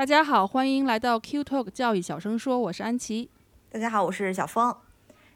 [0.00, 3.28] 大家好，欢迎来到 Q Talk 教育小声说，我是安琪。
[3.68, 4.74] 大家好，我是小峰。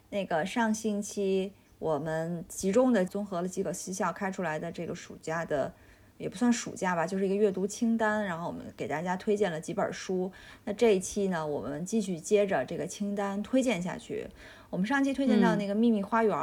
[0.08, 5.70] 那个上星期我们集中的综合了几个私校开出来的这个暑假的，
[6.16, 8.24] 也不算暑假吧，就是一个阅读清单。
[8.24, 10.32] 然后我们给大家推荐了几本书。
[10.64, 14.26] 那这一期呢，我们继续接着这个清单推荐下去。
[14.70, 16.34] 我们上期推荐到那个《秘密花园》，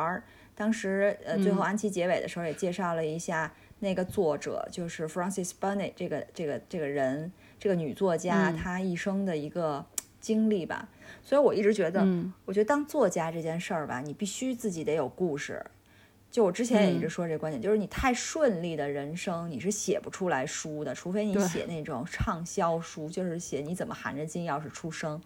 [0.53, 7.31] 当时呃最后安琪结尾的时候也介绍了一下那个作者，就是 Francis Burney 这个这个这个人。
[7.61, 9.85] 这个女作家她一生的一个
[10.19, 10.89] 经历吧，
[11.23, 12.03] 所以我一直觉得，
[12.43, 15.63] 我觉得当作家这件事儿吧，你必须自己得有故事。
[16.31, 25.21] 就我之前也一直说这观点，就是你太顺利的人生，你是写不出来书的，除非你写那种畅销书，就是写你怎么含着金钥匙出生，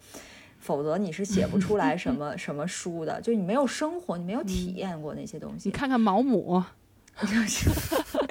[0.58, 3.18] 否则你是写不出来什么 什么书的。
[3.22, 5.70] 就你没有生活，你没有体验过那些东西。
[5.70, 6.62] 你看看毛姆。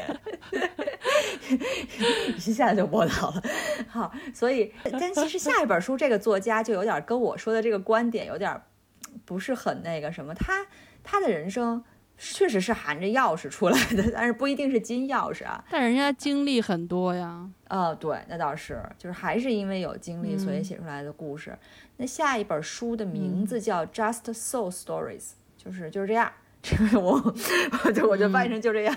[2.36, 3.44] 一下就播到了，
[3.88, 8.60] 好，所以，但其实下一本书这个作家就有点跟我说的这个观点有点
[9.26, 10.66] 不是很那个什么，他
[11.04, 11.84] 他的人生
[12.18, 15.64] 确实是含着钥匙出来的，但是不一定是金钥匙啊。
[15.70, 17.50] 但人家经历很多呀。
[17.68, 21.58] 呃，对，那倒是，就是还是因为有经历，所以写出来的故事。
[21.98, 25.22] 那下一本书的名字叫《Just So Stories》，
[25.58, 26.32] 就是就是这样。
[26.96, 27.34] 我
[27.86, 28.96] 我就我就翻译成就这样，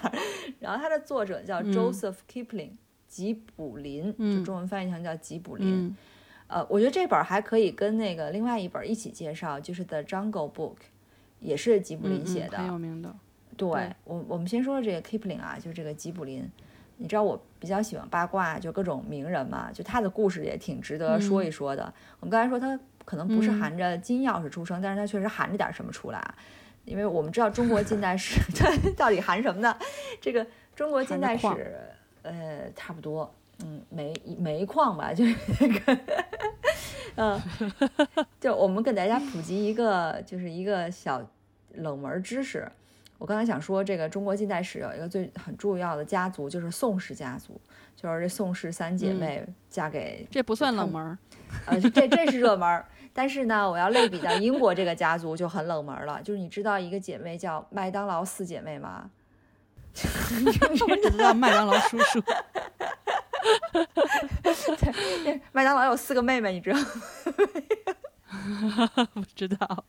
[0.61, 2.73] 然后它的作者叫 Joseph Kipling，
[3.07, 5.95] 吉卜林，就中文翻译成叫吉卜林。
[6.47, 10.77] 呃，我觉得这本还可以跟那个另外一本一起介绍，就是 The Jungle Book，
[11.41, 13.15] 也是吉卜林写的，很有名的。
[13.57, 13.69] 对
[14.05, 16.49] 我，我们先说说这个 Kipling 啊，就这个吉卜林。
[17.01, 21.93] 你知道我比较喜欢八卦，就各种名人嘛，就他的故事也挺值得说一说的。
[22.19, 26.35] 我们刚才说他可能不是含着金钥匙出生，但是他确实含着点什么出来。
[26.89, 29.77] 因为我们知道中国近代史 它到底含什么呢？
[30.21, 31.79] 这个中国近代史，
[32.23, 33.33] 呃，差不多，
[33.63, 35.99] 嗯，煤煤矿吧，就是那个，
[37.17, 37.41] 嗯，
[38.41, 41.23] 就我们给大家普及一个，就是一个小
[41.75, 42.67] 冷门知识。
[43.19, 47.61] 我刚才想说，这个中国近代史有一个最很重要的家族，就是宋氏家族，
[47.97, 51.19] 就是这宋氏三姐妹嫁给这不算冷门，
[51.67, 52.85] 呃，这这是热门。
[53.19, 56.23] 但是呢，我要类比到英国这个家族就很冷门了。
[56.23, 59.11] 就是你知道一个姐妹叫麦当劳四姐妹吗？
[60.89, 62.23] 我只知道麦当劳叔叔。
[65.51, 66.87] 麦当劳有四个妹妹，你知道吗？
[69.15, 69.85] 不知道。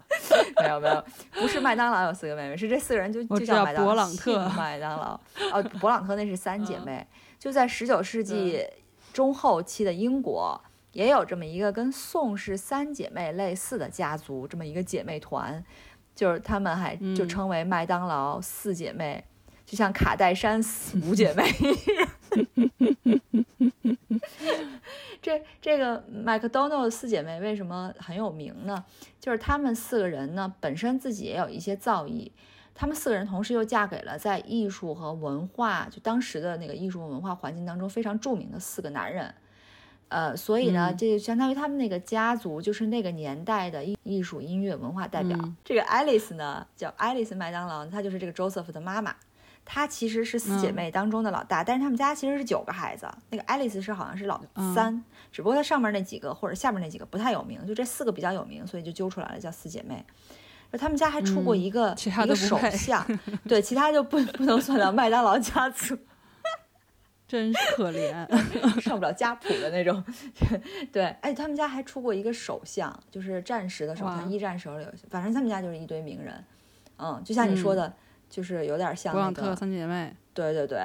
[0.60, 3.92] 没有没有，不是麦当劳有四个妹妹，是这四个人就就叫麦当劳。
[3.92, 4.50] 勃朗特。
[4.58, 5.14] 麦当劳
[5.54, 7.06] 哦，勃朗特那是三姐妹，
[7.38, 8.66] 就在十九世纪
[9.14, 10.60] 中后期的英国。
[10.92, 15.64] 也有这么一个跟宋氏三姐妹类似的家族，这么一个姐妹团，
[16.16, 19.24] 就是她们还就称为麦当劳四姐妹，
[19.66, 20.60] 就像卡戴珊
[21.04, 21.44] 五姐妹。
[25.22, 28.86] 这这个麦克多纳四姐妹为什么很有名呢？
[29.20, 32.32] 就是她们四个人呢本身自己也有一些造诣，
[32.74, 39.34] 她们四个人同时又嫁给了在艺术和文化就当时的那个艺术文化环境当中非常著名的四个男人。
[40.10, 45.38] 呃，所以呢，这就相当于他们那个家族，就是那个年代的艺艺术、音乐、文化代表。
[45.64, 49.16] 这个 Alice 呢，叫 Alice 麦当劳，她就是这个 Joseph 的妈妈。
[49.64, 53.08] 她其实是四姐妹当中的老大，但是他们家其实是九个孩子。
[53.30, 54.42] 那个 Alice 是好像是老
[54.74, 60.04] 三，只不过她上面那几个或者下面那几个不太有名，就这四个比较有名，所以就揪出来了叫四姐妹。
[60.72, 63.06] 他们家还出过一个一个首相，
[63.48, 65.96] 对，其他就不不能算到麦当劳家族。
[67.30, 68.12] 真是可怜，
[68.82, 70.04] 上不了家谱的那种。
[70.92, 76.34] 对，哎，他们家还出过一个首相，就是战时的首相，一战时候有，反正他们家就是一堆名人。
[76.98, 77.94] 嗯，就像你说的，
[78.28, 80.12] 就是有点像那个勃朗特三姐妹。
[80.34, 80.80] 对对对，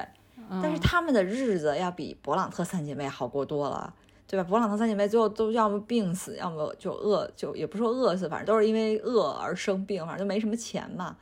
[0.63, 3.95] 但是他们的日子要比勃朗特三姐妹好过多了，
[4.27, 4.47] 对吧？
[4.47, 11.17] 勃朗特三姐妹最后都要么病死，要么就饿，就也不说饿死，反正都是因为饿而生病，反正就没什么钱嘛。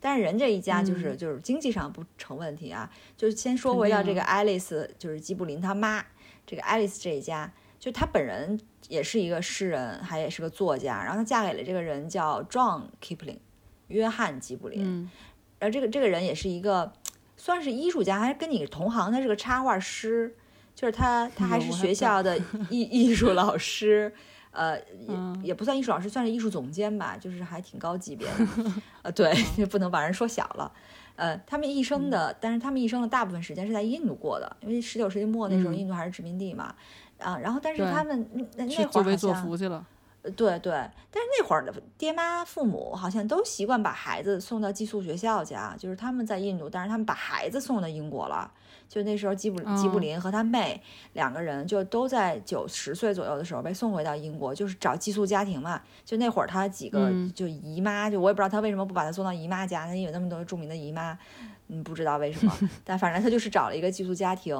[0.00, 6.04] 但是人这一家就是就是经济上不成问题啊，就是先说回到这个爱丽丝，就是吉卜林他妈，
[6.46, 13.38] 这个爱丽丝这一家，就她本人也是一个诗人，还也是个作家，然后她嫁给了这个人叫 John Kipling，
[13.88, 15.10] 约翰吉卜林，
[15.58, 16.92] 然后这个这个人也是一个
[17.36, 20.36] 算是艺术家，还是跟你同行，他是个插画师，
[20.74, 22.38] 就是他他还是学校的
[22.70, 24.14] 艺 艺术老师。
[24.58, 28.34] 呃，也嗯也不算艺术老师，算是艺术总监吧，就是还挺高级别的。
[29.02, 29.32] 呃，对，
[29.66, 30.72] 不能把人说小了。
[31.14, 36.74] 呃，他们一生的，但是他们一生的大部分时间是在印度过的，因为十九世纪末那时候嗯印度还是殖民地嘛。
[37.18, 39.42] 啊，然后但是他们那那会儿好像
[40.36, 40.72] 对对，
[41.10, 48.50] 但是那会儿的爹妈父母好像都习惯把孩子送到寄宿学校去啊，就是他们在印度，但是他们把孩子送到英国了。
[48.88, 50.80] 就那时候吉卜吉卜哦林和他妹
[51.12, 55.80] 两个人就都在九十岁左右的时候被送回到英国，就是找寄宿家庭嘛。
[56.04, 61.18] 就那会儿他几个嗯就姨妈，就我也不知道他为什么不把他送到姨妈家，他有那么多著名的姨妈，
[61.68, 62.52] 嗯，不知道为什么，
[62.82, 64.56] 但反正他就是找了一个寄宿家庭。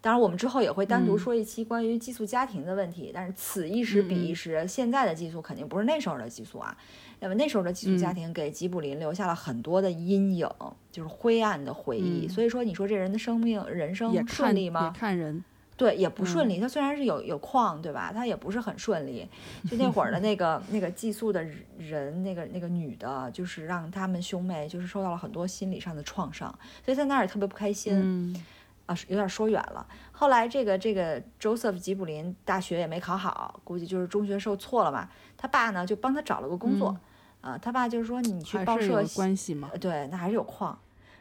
[0.00, 3.10] 当然，我们之后也会单独嗯说一期关于寄宿家庭的问题。
[3.12, 6.76] 但是此一时彼一时，现在的寄宿肯定不是那时候的寄宿啊。
[7.20, 10.48] 那么那时候的寄宿家嗯庭给吉卜林留下了很多的阴影，
[10.90, 12.26] 就是灰暗的回忆。
[12.26, 14.94] 嗯所以说，你说这人的生命、人生也顺利吗？
[14.96, 15.42] 看人，
[15.76, 16.60] 对，也不顺嗯利。
[16.60, 18.12] 他虽然是有有矿，对吧？
[18.12, 19.28] 他也不是很顺利。
[19.68, 21.44] 就那会儿的那个那个寄宿的
[21.78, 27.94] 人，那个那个女的，就是让他们兄妹就是受到了很多心理上的创伤，所以在那儿也特别不开心。
[27.94, 28.44] 嗯
[28.86, 29.86] 啊，有点说远了。
[30.12, 35.06] 后来这个这个 Joseph 吉卜林大学也没考好，估计就是中学受挫了嘛。
[35.36, 36.96] 他爸呢就帮他找了个工作，
[37.40, 39.70] 啊，他爸就是说你去报社写，关系嘛。
[39.72, 40.78] 呃对，那还是有矿。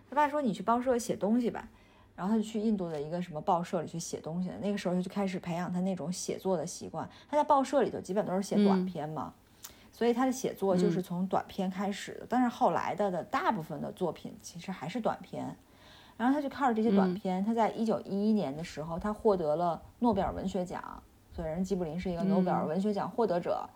[0.10, 1.68] 他爸说你去报社写东西吧，
[2.16, 4.50] 然后他就去印度的一个什么报社里去写东西。
[4.62, 7.08] 那个时候就开始培养他那种写作的习惯。
[7.30, 9.34] 他在报社里头基本都是写短嗯篇嘛。
[9.92, 15.56] 所以他的写作就是嗯从短篇开始的，但是后来的的大部分的作品其实还是短篇。
[16.16, 23.68] 然后他就靠着这些短嗯篇，他在一九一一年的时候，他获得了诺贝尔文学奖，所以人吉卜林是一个诺贝尔嗯文学奖获得者。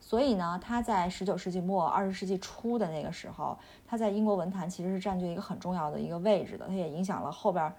[0.00, 3.56] 所以呢，他在十九世纪末、二十世纪初的那个时候，
[3.86, 7.72] 他在英国文坛其实是占据一个很重要的一个位置的，他也影响了后边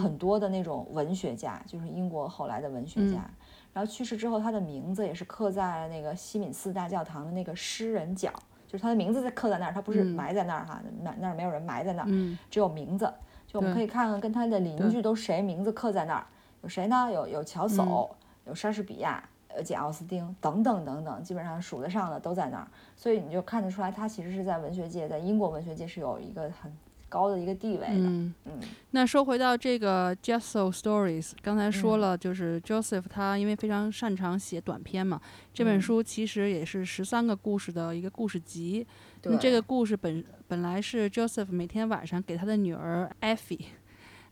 [0.00, 3.18] 很多的那种文学家，就是英国后来的文学家。
[3.18, 3.34] 嗯
[3.74, 8.30] 然后去世之后，他的名字也是刻在了那个西敏寺大教堂的那个诗人角，
[8.68, 13.10] 就是他的名字在刻在那儿，他不是嗯埋在那儿哈，那那儿没有人埋在那儿，嗯只有名字。
[13.46, 16.26] 就我们可以看看跟他的邻居都谁名字刻在那儿，
[16.60, 17.08] 有谁呢？
[17.10, 18.16] 有有乔叟，嗯
[18.48, 22.66] 有莎士比亚，呃，简奥斯汀等等等等，基本上数得上的都在那儿。
[22.96, 26.72] 所以你就看得出来，他其实是在文学界，在英国文学界是有一个很
[27.08, 27.94] 高的一个地位的。
[27.94, 28.34] 嗯。
[28.44, 28.52] 嗯
[28.92, 35.20] 那说回到这个 Just So Stories，刚才说嗯了，就是 Joseph 他因为非常擅长写短篇嘛，
[35.52, 38.86] 这本嗯书其实也是十三个故事的一个故事集。
[39.24, 43.66] 那，这个故事本本来是 Joseph 每天晚上给他的女儿 Effie。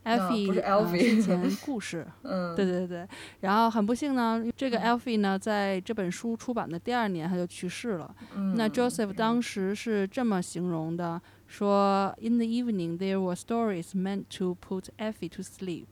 [0.04, 3.08] Effie 嗯不是呃 Elfie 睡前故事，嗯，对对对，
[3.40, 8.14] 然后很不幸呢，这个嗯 Elfie 呢，在这本书出版的第二年他就去世了。
[8.36, 15.86] 嗯那 Joseph 当时是这么形容的，说：“In the evening, there were stories meant to put Effie to sleep,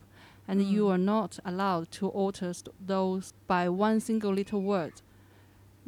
[0.46, 4.93] and you are not allowed to alter st- those by one single little word.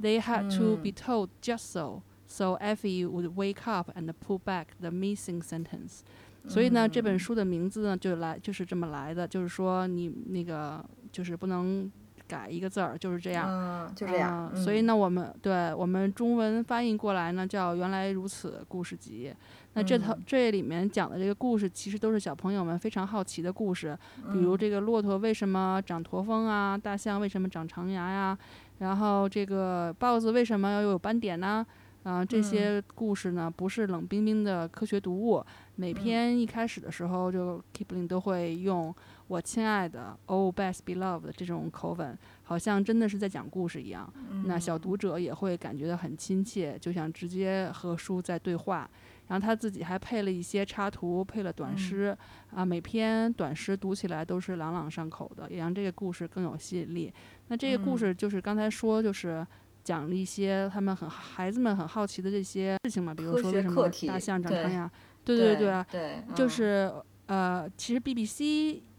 [0.01, 4.75] They had to be told just so, so Effie would wake up and put back
[4.81, 6.03] the missing sentence.”
[6.48, 11.90] 所以呢，这本书的名字呢，就来就是这么来的，就是说你那个就是不能
[12.28, 13.48] 改一个字儿，就是这样。
[13.50, 14.50] 嗯，就这样。
[14.54, 19.34] 嗯所以呢，我们对我们中文翻译过来呢，叫《原来如此》故事集。
[19.74, 23.98] 那这套、嗯这里面讲的这个故事，其实都是小朋友们非常好奇的故事，
[24.34, 28.38] 比嗯如这个骆驼为什么长驼峰啊，大象为什么长长牙呀，
[28.80, 31.66] 然后这个豹子为什么要有斑点呢？
[32.04, 35.46] 啊、这嗯些故事呢，不是冷冰冰的科学读物。
[35.76, 38.94] 每篇一开始的时候，就 Kipling 都会用
[39.28, 44.12] “我亲爱的 Oh best beloved” 这种口吻，好像真的是在讲故事一样。
[44.46, 48.90] 那小读者也会感觉到很亲切，就像直接和书在对话。
[49.28, 52.16] 然后他自己还配了一些插图，配了短诗，
[52.54, 57.12] 啊，每篇短诗读起来都是朗朗上口的，也让这个故事更有吸引力。
[57.48, 59.48] 那这个故事就是刚才说，就是
[59.86, 64.92] 讲了一些他们很孩子们很好奇的这些事情嘛，比如说为什么大象长对长牙？
[65.24, 66.50] 对对对对，对，就嗯。
[66.50, 66.94] 是
[67.28, 68.44] 呃，其实 BBC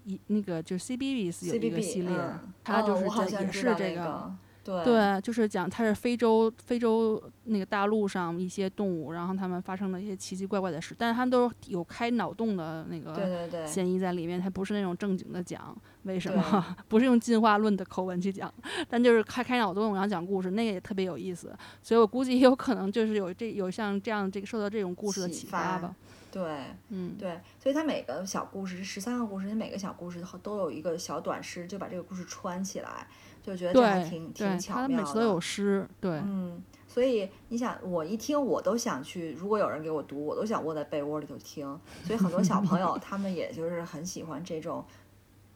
[0.04, 4.32] 一那个就是 CBeebies 有一个系列，嗯它就是在也是这个。
[4.64, 4.84] 对。
[4.84, 18.52] 对，就是讲它是非洲非洲那个大陆上一些动物，然后它们发生了一些奇奇怪怪的事，但是它们都有开脑洞的那个嫌疑在里面，它不是那种正经的讲为什么，不是用进化论的口吻去讲，
[18.88, 21.52] 但就是开开脑洞然后讲故事，那个也特别有意思，
[21.82, 25.96] 所以我估计也有可能就是有这有像这样这个受到这种故事的启启发发吧，
[26.32, 26.42] 对
[26.88, 33.06] 嗯，对，所以它每个小故事，十三个故事，每个小故事都有一个小短诗，就把这个故事串起来，
[33.42, 34.94] 就觉得这还挺挺，巧妙的。
[34.94, 41.66] 它每次都有诗，对，嗯，所以你想，我一听我都想去，如果有人给我读，我都想窝在被窝里头听。
[42.04, 44.82] 所以很多小朋友 他们也就是很喜欢这种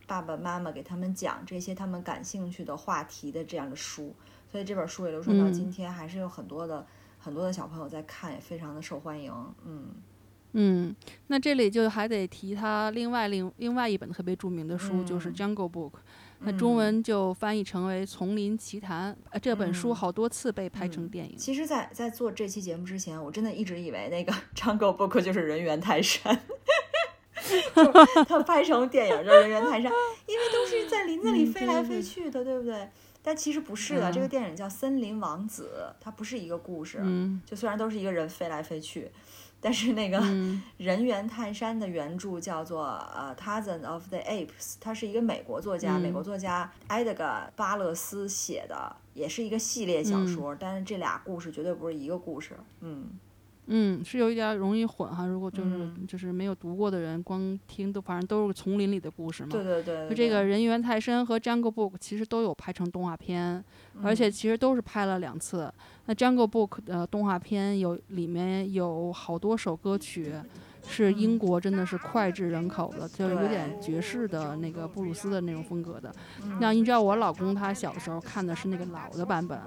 [0.07, 4.15] 爸爸妈妈给他们讲这些他们感兴趣的话题的这样的书，
[4.53, 6.87] 所以这本书也流传到今天，还是有很多的
[7.19, 9.33] 很多的小朋友在看，也非常的受欢迎。
[9.65, 9.87] 嗯
[10.59, 10.97] 嗯，
[11.27, 15.91] 那这里就还得提他另外另另外一本特别著名的书，就是《Jungle Book》。
[16.41, 19.13] 那中文就翻译成为《丛林奇谭》。
[19.31, 21.37] 呃，这本书好多次被拍成电影。
[21.37, 26.39] 其实，在在做这期节目之前，我真的一直以为那个《Jungle Book》就是人猿泰山，
[27.75, 29.93] 就他拍成电影叫人猿泰山，
[30.27, 32.89] 因为都是在林子里飞来飞去的，对不对？
[33.23, 35.71] 但其实不是的，这个电影叫《森林王子》，
[36.01, 36.99] 它不是一个故事。
[37.03, 39.11] 嗯，就虽然都是一个人飞来飞去。
[39.61, 40.19] 但是那个
[40.79, 44.49] 人猿泰山的原著叫做呃《Tarzan of the Apes》，
[44.81, 47.25] 他是一个美国作家，美国作家埃德加·
[47.57, 50.55] 巴勒斯写的，也是一个系列小说。
[50.55, 52.57] 但是这俩故事绝对不是一个故事。
[52.81, 53.11] 嗯。
[53.67, 55.27] 嗯，是有一点容易混哈。
[55.27, 59.51] 如果就是就是没有读过的人，光听都反正都是丛林里的故事嘛。
[59.51, 60.09] 对对对。
[60.09, 63.65] 就这个人猿泰山和 Jungle Book 其实都有拍成动画片，
[64.03, 65.73] 而且其实都是拍了两次。
[66.07, 70.35] 那 Jungle Book 的动画片有里面有好多首歌曲。
[70.89, 76.15] 是英国真的是脍炙人口的，就是有点爵士的那个布鲁斯的那种风格的。
[76.61, 79.59] 那你知道我老公他小的时候看的是那个老的版本，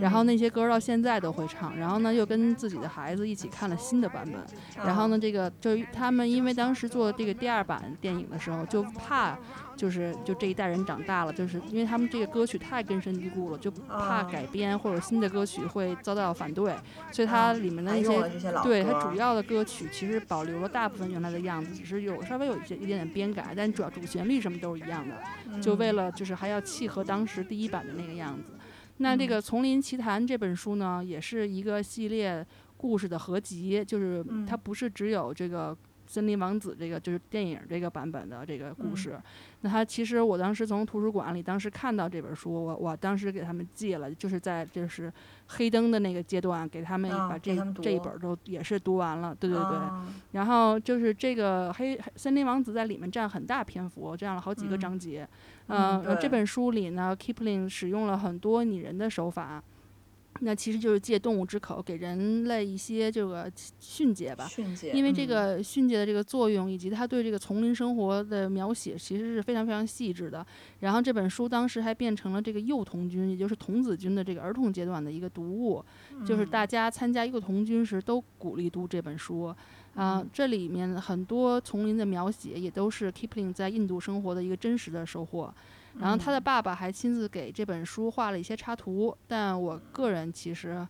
[0.00, 4.40] 然后那些歌到现在都会唱，然后呢又跟自己的孩子一起看了新的版本，
[4.84, 9.36] 然后呢这个就他们因为当时做这个第二版电影的时候就怕。
[9.76, 16.74] 就是就这一代人长大了，就是因为他们这个歌曲太根深蒂固了，就怕改编或者新的歌曲会遭到反对，
[17.12, 28.55] 所以它里面的那些对它主要的歌曲其实保留了大部分原来的样子，只是有稍微有一些一点点编改，但主要主旋律什么都是一样的，就为了就是还要契合当时第一版的那个样子。
[28.98, 35.76] 那这个《丛林奇谭》这本书呢，也是一个系列故事的合集，就是它不是只有这个。
[36.08, 39.20] 森林王子这个就是电影这个版本的这个故事，
[39.62, 45.12] 那它其实我当时从图书馆里当时看到这本书，我我当时给他们借了，就是在就是
[45.48, 49.78] 黑灯的那个阶段给他们把这这一本都也是读完了，对对对。
[50.30, 55.24] 然后就是这个黑森林王子在里面占很大篇幅，占了好几个章节。
[55.24, 55.28] 嗯，
[56.20, 59.62] 这本书里呢，Kipling 使用了很多拟人的手法。
[60.40, 64.46] 那其实就是借动物之口给人类一些这个训诫吧，
[64.92, 70.46] 因为这个训诫的这个作用，以及他对这个丛林生活的描写，其实是非常非常细致的。
[70.80, 75.82] 然后这本书当时还变成了这个幼童军，也就是童子军的这个儿童阶段的一个读物，
[76.26, 79.54] 就是大家参加幼童军时都鼓励读这本书。
[79.96, 85.52] 啊，这里面很多丛林的描写也都是 Kipling 在印度生活的一个真实的收获。
[85.98, 90.86] 然后他的爸爸还亲自给这本书画了一些插图，但我个人其实，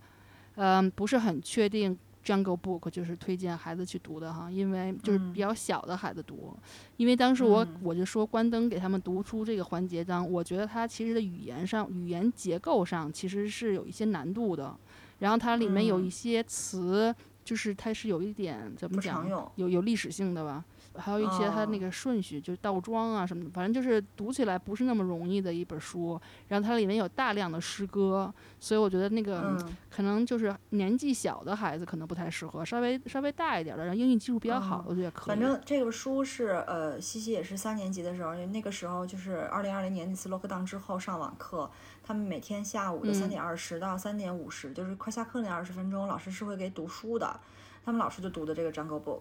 [0.57, 1.97] 嗯，不是很确定
[2.27, 6.57] 《Jungle Book》就是推荐孩子去读的哈，因为就是比较小的孩子读，
[6.97, 14.77] 因为当时我我就说关灯给他们读出这个环节当，我觉得它其实的语言上、语言结构上其实是有一些难度的，
[15.21, 17.15] 然后它里面有一些词，
[17.47, 20.65] 就是它是有一点怎么讲，有有历史性的吧。
[20.99, 26.21] 还有一些它那个顺序，就是倒装啊什么的，反正就是读起来不是那么容易的一本书。
[26.49, 29.57] 然后它里面有大量的诗歌，所以我觉得那个
[29.91, 35.29] 可能就是年纪小的孩子可能不太适合，稍微稍微大一点的，然后英语基础比较好的，我觉得可以。
[35.29, 41.71] 反正这个书是呃，西西也是三年级的时候，那个时候就是二零二零年那次 lock down 之后上网课，
[42.03, 47.39] 他们每天下午的三点二十到三点五十，就是快下课那二十分钟，老师是会给读书的。
[47.85, 49.21] 他们老师就读的这个 Jungle Book。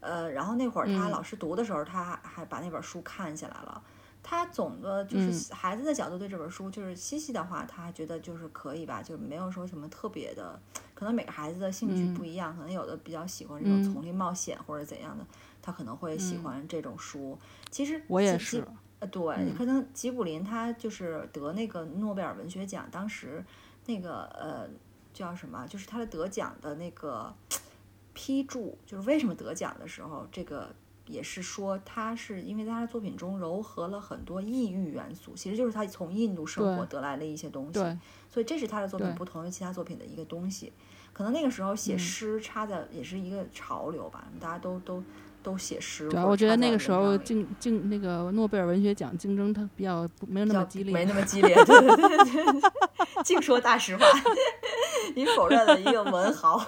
[0.00, 3.82] 呃，然后那会儿他老师读的时候，他还把那本书看下来了。
[4.22, 10.60] 他总的就是孩子的角度对这本书，就是西西的话，他觉得就是可以吧，就是没有说什么特别的。
[10.94, 15.24] 可能每个孩子的兴趣不一样，可能有的比较喜欢这种丛林冒险或者怎样的，
[15.62, 17.38] 他可能会喜欢这种书。
[17.70, 18.62] 其实我也是，
[18.98, 23.42] 呃，对，可能吉卜林他就是得那个诺贝尔文学奖，当时
[23.86, 24.68] 那个呃
[25.14, 27.34] 叫什么，就是他的得奖的那个。
[28.20, 30.74] 批注就是为什么得奖的时候，这个
[31.06, 37.80] 也是说他是因为在他的作品中糅合了很多异域元素，其实就是他从印度生活得来的一些东西，
[38.28, 40.70] 所以这是他的作品不同于其他作品的一个东西。
[41.14, 45.02] 可能那个时候写诗插在也是一个潮流吧，大家都都
[45.42, 46.08] 都写诗。
[46.26, 54.04] 我觉得那个时候竞竞那个诺贝尔文学奖竞争它比较没有那么激烈，没那么激烈， 对对对对，净说大实话，
[55.14, 56.64] 你否认了一个文豪。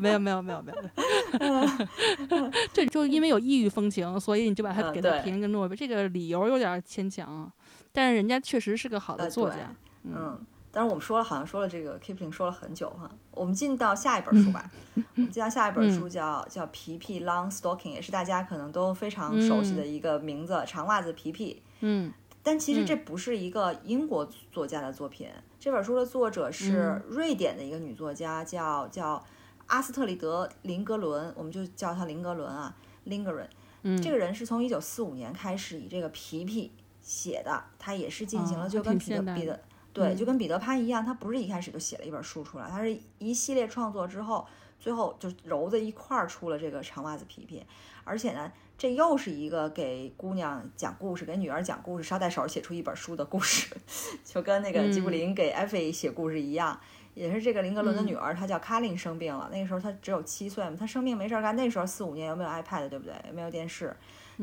[0.00, 7.50] 没有没有没有没有，这就因为有异域风情，所以你就把他给他评一个诺贝尔，这个理由有点牵强，
[7.92, 9.56] 但是人家确实是个好的作家。
[10.04, 10.38] 嗯，
[10.72, 13.08] 当然我们说了，好像说了这个 Kipling 说了很久哈。
[13.30, 21.62] 我们进到下一本书吧，我们进到下一本书叫叫皮皮 Long Stocking，也是大家可能都非常熟悉的一个名字，长袜子皮皮。
[21.80, 22.12] 嗯。
[22.44, 25.28] 但其实这不是一个英国作家的作品，
[25.60, 29.22] 这本书的作者是瑞典的一个女作家，叫叫
[29.66, 32.74] 阿斯特里德·林格伦，我们就叫她林格伦啊
[33.06, 33.46] ，Lingren。
[33.82, 39.60] 嗯，这个人是从一九四五年开始以这个皮皮写的，他也是进行了就跟彼得彼得
[39.92, 44.46] 对，就跟彼得潘一样，他不是一开始就写了一本书出来，他是一系列创作之后，
[44.80, 47.64] 最后就揉在一块儿出了这个长袜子皮皮，
[48.04, 48.50] 而且呢。
[48.78, 53.68] 这又是一个给姑娘讲故事、给女儿讲故事、捎带手写出一本书的故事，
[54.24, 56.80] 就跟那个吉卜林给艾菲写故事一样，
[57.14, 63.14] 也是这个林格伦的女儿，她叫卡琳生病了，那个时候她只有七岁嘛，她生病没事儿干，那时候四五年有没有 iPad 对不对？
[63.26, 63.94] 也没有电视，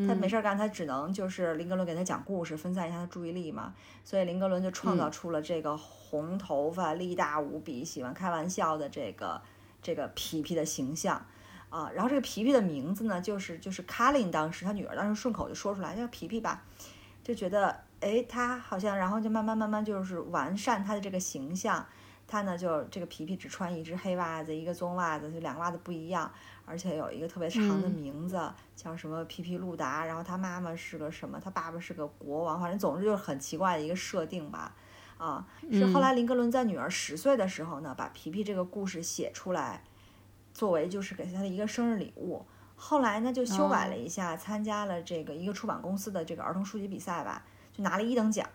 [0.08, 9.42] 她没事干，他只能就是林格伦给他讲故事，分散一下他注意力嘛，所以林格伦就创造出了这个红头发、力大无比、喜欢开玩笑的这个
[9.82, 11.26] 这个皮皮的形象。
[11.70, 16.64] 啊，然后这个皮皮的名字呢，就是就是卡琳当时他女儿当时顺口就说出来叫皮皮吧，
[17.24, 21.86] 就觉得哎，他好像，然后就慢慢慢慢就是完善他的这个形象。
[22.28, 26.32] 他呢就这个皮皮只穿一只黑袜子，一个棕袜子，就两个袜子不一样，
[26.70, 28.40] 而且有一个特别长的名字
[28.76, 30.06] 叫什么皮皮路达。
[30.06, 31.40] 然后他妈妈是个什么？
[31.44, 34.76] 他爸爸是个国王，反正总之就是很奇怪的一个设定吧。
[35.18, 39.84] 啊，是后来林格伦在女儿十岁的时候呢，把皮皮这个故事写出来。
[40.52, 42.44] 作为就是给他的一个生日礼物，
[42.76, 48.46] 后来呢就修改了一下，参加了这个一个出版公司的这个儿童书籍比赛吧，就拿了一等奖。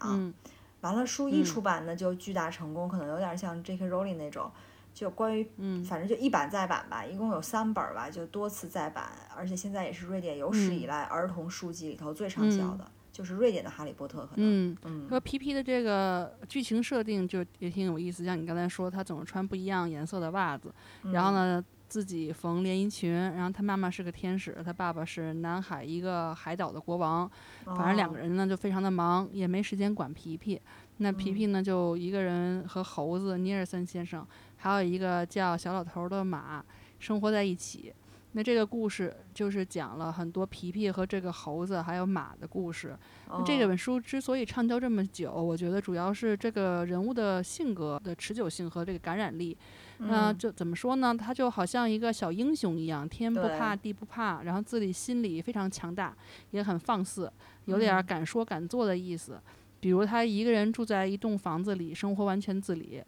[0.80, 3.88] 完了书一出版呢就巨大成功，可能有点像 J.K.
[3.88, 4.50] Rowling 那种，
[4.94, 5.44] 就关于
[5.84, 14.76] 反正就一版再版吧，一共有三本吧，就多次再版，而且现在也是瑞典有史以来儿童书籍里头最畅销的，就是瑞典的《哈利波特》可能。
[14.84, 20.72] 嗯，和皮皮的这个剧情设定就也挺有意思，像你刚才说，他总是穿不一样颜色的袜子，
[21.12, 21.62] 然后呢。
[21.86, 27.30] 自己缝连衣裙，然后他妈妈是个天使，他爸爸是南海一个海岛的国王，
[27.66, 30.60] 反正两个人呢就非常的忙，也没时间管皮皮。
[30.96, 34.26] 那皮皮呢就一个人和猴子尼尔森先生，
[34.64, 36.65] 还有一个叫小老头的马
[36.99, 37.93] 生活在一起。
[38.32, 42.99] 那这个故事就是讲了很多皮皮和这个猴子还有马的故事。
[43.28, 49.56] 那这本书之所以畅销这么久，我觉得主要是这个人物的性格的持久性和这个感染力。
[49.99, 51.15] 那就怎么说呢？
[51.17, 56.17] 他就好像一个小英雄一样，天不怕地不怕，然后自己心里非常强大，
[56.50, 57.30] 也很放肆，
[57.67, 59.38] 有点敢说敢做的意思。
[59.78, 63.00] 比如他一个人住在一栋房子里，生活完全自理，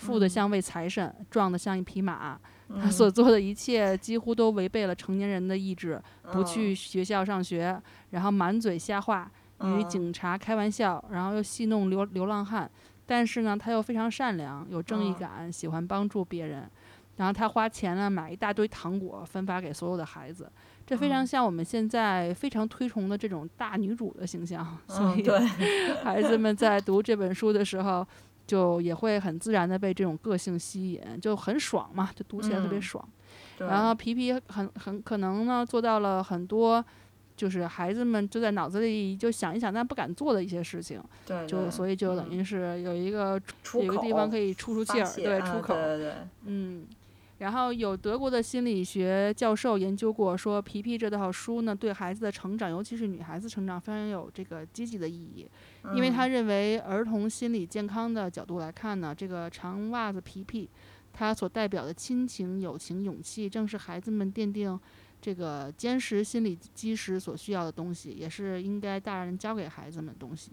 [0.00, 2.38] 富的像位财神，壮的像一匹马。
[2.80, 6.00] 他所做的一切几乎都违背了成年人的意志，
[6.32, 9.28] 不去学校上学，然后满嘴瞎话，
[9.64, 12.70] 与警察开玩笑，然后又戏弄流流浪汉。
[13.04, 16.70] 但是呢，他又非常善良，有正义感，喜欢帮助别人。
[17.16, 20.50] 然后他花钱呢，买一大堆糖果分发给所有的孩子，
[20.86, 24.64] 这非常像我们现在非常推崇的这种大女主的形象。
[24.86, 25.28] 所以，
[26.04, 28.06] 孩子们在读这本书的时候，
[28.50, 33.08] 就也会很自然的被这种个性吸引，就很爽嘛，就读起来特别爽。
[33.58, 36.84] 然后皮皮很很可能呢，做到了很多。
[37.36, 43.40] 就是孩子们就在脑子里就想一想，但不敢做的一些事情，对，就所以就等于是有一个
[43.76, 46.86] 有一个地方可以出出气儿，对，出口，对对，嗯。
[47.38, 55.48] 然后有德国的心理学教授研究过，说皮皮这套书呢，对孩子的成长，尤其是女孩子成长，非常有这个积极的意义，
[55.94, 60.68] 因为他认为儿童心理健康的角度来看呢，这个长袜子皮皮，
[61.12, 64.78] 它所代表的亲情、友情、勇气，正是孩子们奠定。
[65.22, 70.52] 这个坚实心理基石所需要的东西，也是应该大人教给孩子们的东西。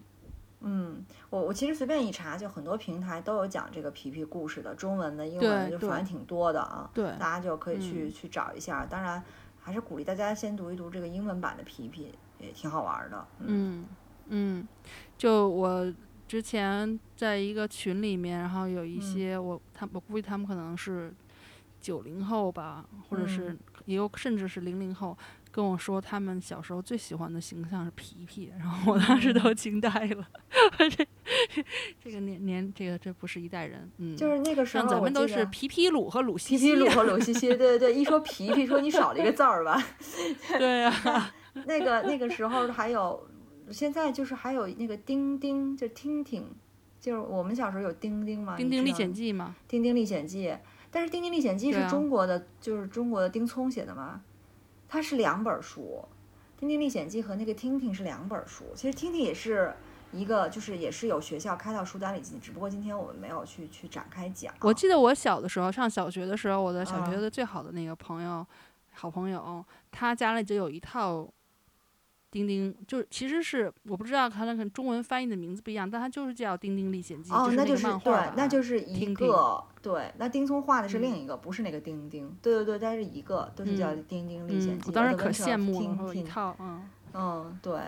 [0.60, 6.90] 嗯，我我其实随便一查，就很多平台都有讲这个皮皮故事的，中文的、英文的，就反正挺多的啊。
[6.92, 8.84] 对，大家就可以去去找一下。
[8.84, 9.22] 当然，
[9.58, 13.26] 还是鼓励大家先读一读这个英文版的皮皮，也挺好玩的。
[13.38, 13.84] 嗯嗯，
[15.16, 15.92] 就我
[16.26, 21.12] 之前在一个群里面，然后有一些我他我估计他们可能是
[21.80, 23.56] 九零后吧，或者是。
[23.86, 25.16] 也有甚至是零零后
[25.50, 30.28] 跟我说，他们小时候最喜欢的形象是皮皮，然后我当时都惊呆了。
[30.94, 31.06] 这
[31.98, 39.82] 这个年年这个这不是一代人，嗯，就是那个时候咱们都是皮皮鲁和鲁西西，皮皮鲁和鲁西西，对对对，一说皮皮，说你少了一个字儿吧。
[40.58, 41.32] 对呀，
[41.64, 43.26] 那个那个时候还有，
[43.72, 46.44] 现在就是还有那个钉钉，就听听，
[47.00, 48.56] 就是我们小时候有钉钉吗？
[48.56, 49.54] 丁丁历险记吗？
[49.66, 50.56] 丁丁历险记。
[50.90, 54.22] 但是《丁丁历险记》是中国的，就是中国的丁聪写的吗？
[54.88, 56.02] 它是两本书，
[56.58, 58.64] 《丁丁历险记》和那个《听听》是两本书。
[58.74, 59.74] 其实《听听》也是
[60.12, 64.54] 一个就是也是有学校开到书单里进，只不过今天我们没有去去展开讲。
[64.62, 68.46] 我记得我小的时候上小学的时候，我的小学嗯的最好的那个朋友，
[68.92, 71.28] 好朋友，他家里就有一套
[72.30, 80.12] 丁丁，就是其实是我不知道他那个中文翻译的名字不一样，但它就是叫《丁丁历险记》，哦，那就就是对那就是一听听个对。
[80.18, 82.30] 那丁聪画的是嗯另一个，不是那个丁丁。
[82.42, 87.80] 对对对，但是一个都是叫《嗯丁丁历险嗯，记》我当时可羡慕了，嗯，嗯，对，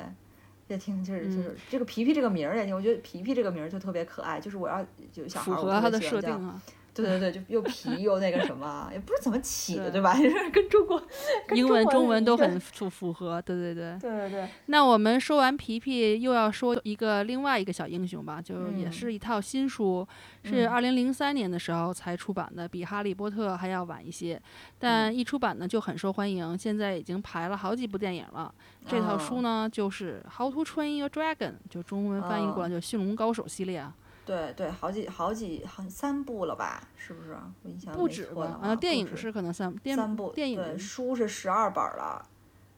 [0.68, 6.62] 也挺就是就嗯是这个皮皮这个名儿也挺，我觉得皮皮这个名儿就特别可爱，就是我要就小孩儿我特符合它的别喜欢叫设定啊。
[6.92, 10.00] 对对对，就又皮又那个什么，也不是怎么起的，对。
[10.00, 10.14] 对吧？
[10.18, 11.02] 就是跟中国
[11.46, 13.98] 跟英文、中文都很符符合，对对对。
[14.00, 18.92] 对对对，那我们说完皮皮，又要说一个另外一个小英雄吧，就也嗯。
[18.92, 20.06] 是一套新书，
[20.42, 20.68] 是嗯。
[20.70, 24.40] 二零零三年的时候才出版的，比《哈利波特》还要晚一些，
[24.78, 28.52] 但一出版呢就很受欢迎，现在已经排了好几部电影了。
[28.88, 33.94] 这套书哦呢就是《How to Train Your Dragon》，就中文翻译过来哦就《驯龙高手》系列啊，
[34.30, 36.80] 对对，好几好几好三部了吧？
[36.96, 37.36] 是不是？
[37.62, 38.58] 我印象没不止吧？
[38.62, 42.24] 啊，电影是可能三电三部，电影对书是十二本儿了。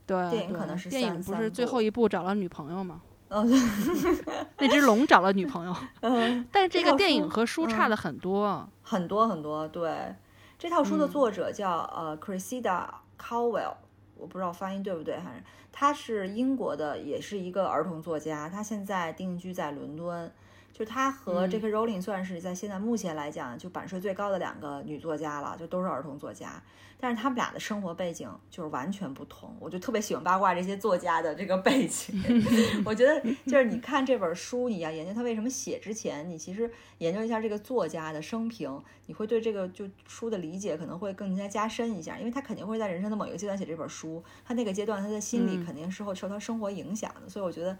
[0.06, 3.00] 对电影可能是电影不是最后一部找了女朋友吗？
[3.28, 4.36] 嗯对
[4.68, 8.68] 那只龙找了女朋友， 嗯，但是这个电影和书差了很多。
[8.82, 9.66] 很多很多。
[9.68, 10.14] 对，
[10.58, 12.84] 这套书的嗯作者叫、呃 Cressida
[13.18, 13.74] Cowell，
[14.16, 20.30] 我不知道发音对不对，还是他是英国的，也是一个儿童作家，他现在定居在伦敦。
[20.72, 21.70] 就她和嗯 J.K.
[21.70, 26.62] Rowling 算是在现在目前来讲，就版税最高的两个女作家了，就都是儿童作家。
[26.98, 32.14] 但是他们俩的生活背景就是完全不同，我就特别喜欢八卦这些作家的这个背景。
[32.86, 47.76] 我觉得就是你看这本书，你要研究他为什么写之前，你其实研究一下这个作家的生平，你会对这个就书的理解可能会更加加深一下，因为他肯定会在人生的某一个阶段写这本书，他那个阶段他的心理嗯肯定是会受他生活影响的，所以我觉得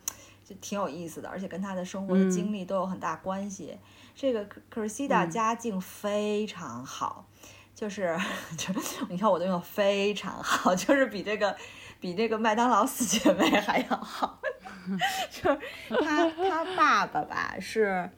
[0.52, 3.78] 就挺有意思的，而且跟他的生活的经历都有很大关系。
[4.14, 7.26] 这个可是西达嗯家境非常好。
[7.74, 8.16] 就是，
[8.56, 8.72] 就
[9.08, 11.56] 你看我都用非常好，就是比这个
[11.98, 14.38] 比这个麦当劳四姐妹还要好。
[15.30, 18.08] 就是他他爸爸吧是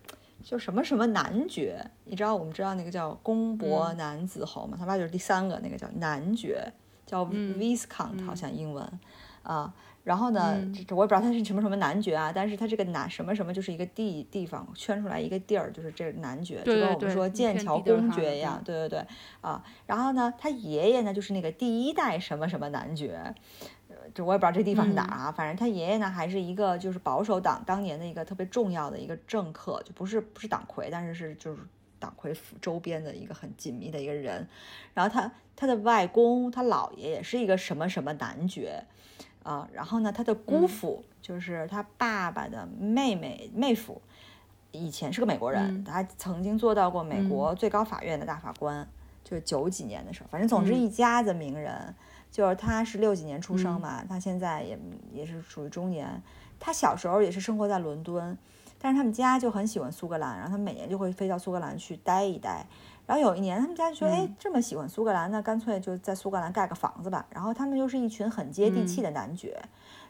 [0.42, 6.70] 就什么什么男爵，你知道我们知道那个叫公伯嗯男子侯嘛，他爸就是第三个那个叫男爵，
[7.06, 9.00] 叫嗯 Viscount 好嗯像英文
[9.44, 9.72] 啊。
[10.04, 19.06] 然后呢，嗯这这我也不知道他是什么什么男爵啊，但是他这个男什么什么就是一个地地方圈出来一个地儿，就是这个男爵，对对就跟我们说剑桥公爵一样，对对对
[19.40, 19.64] 啊。
[19.86, 23.34] 然后呢，他爷爷呢就是那个第一代什么什么男爵，
[23.88, 31.62] 呃就我也不知道这地方是哪儿啊，反正他爷爷呢还是一个就是保守党当年的一个特别重要的一个政客，就不是不是党魁，但是是就是
[31.98, 34.46] 党魁府周边的一个很紧密的一个人。
[34.92, 38.84] 然后他他的外公他姥爷也是一个什么什么男爵。
[39.44, 44.02] 啊，然后呢，他的姑嗯父、就是他爸爸的妹妹妹夫，
[44.72, 48.84] 以前是个美国人，嗯他曾经做到过美国最高法院的大法官，
[49.22, 51.94] 就是九几年的时候，反正总之嗯一家子名人。
[52.30, 54.76] 就是他是六几年出生嗯嘛，他现在也
[55.12, 56.20] 也是属于中年。
[56.58, 58.36] 他小时候也是生活在伦敦，
[58.80, 62.66] 但是他们家就很喜欢苏格兰，然后他们每年就会飞到苏格兰去待一待。
[63.06, 69.60] 然后有一年，他们家就说：“哎嗯，这么喜欢苏格兰，那干脆就在苏格兰盖个房子吧。”然后他们又是一群很接地气的男爵，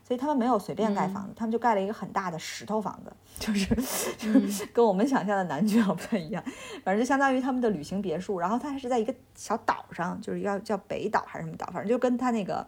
[0.07, 3.75] 所以他们没有随便盖房子，他们就盖了一个很大的石头房子，就是
[4.17, 6.41] 就是跟我们想象的男爵好不太一样，
[6.85, 8.39] 反正就相当于他们的旅行别墅。
[8.39, 12.65] 然后他还是在一个小岛上，就是要叫北岛还是什么岛，反正就跟他那个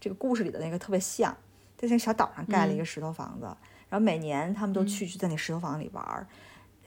[0.00, 1.30] 这个故事里的那个特别像，
[1.76, 3.46] 在那个小岛上盖了一个石头房子。
[3.88, 6.26] 然后每年他们都去去在那石头房里玩儿。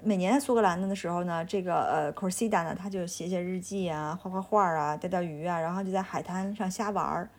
[0.04, 7.30] 每年在苏格兰的时候呢，这个呃 Corsida 呢，他就写写日记啊，画画画啊，钓钓鱼啊，然后就在海滩上瞎玩儿，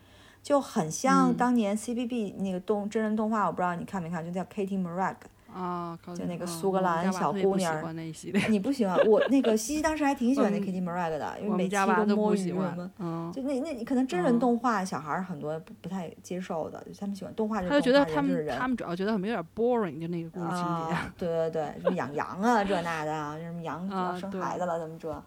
[0.42, 5.16] 就很像嗯当年 CBB 那个动真人动画，我不知道你看没看，就叫 Katie Murag。
[5.54, 7.82] 啊，就那个嗯苏格兰小姑娘
[8.50, 12.90] 你不喜欢我那个西西当时还挺喜欢那嗯 Katie Murag 的，因为每期都摸鱼什么。。
[12.98, 20.92] 嗯，就那那你可能真人嗯动画小孩儿很多不不太接受的，就他们喜欢动画，他就觉得他们他们主要觉得很有点 boring，就那个故事情节。
[20.94, 25.22] 啊， 对对对，什么养羊啊，这那的啊，什么 羊要生孩子了，怎么着？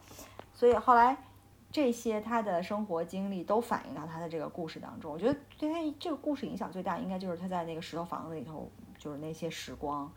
[0.54, 1.18] 所以后来
[1.72, 5.12] 这些他的生活经历都反映到他的这个故事当中。
[5.12, 8.72] 我觉得对他这个故事影响最大，应该就是他在那个石头房子里头，
[9.06, 10.12] 就是那些时光。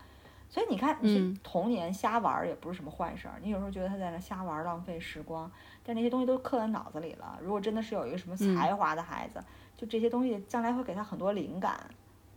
[0.48, 0.98] 所以你看，
[1.42, 3.38] 童年瞎玩儿也不是什么坏事儿。
[3.42, 5.50] 你有时候觉得他在那瞎玩儿浪费时光，
[5.84, 7.38] 但那些东西都刻在脑子里了。
[7.42, 9.44] 如果真的是有一个什么嗯才华的孩子，
[9.76, 11.78] 就这些东西将来会给他很多灵感。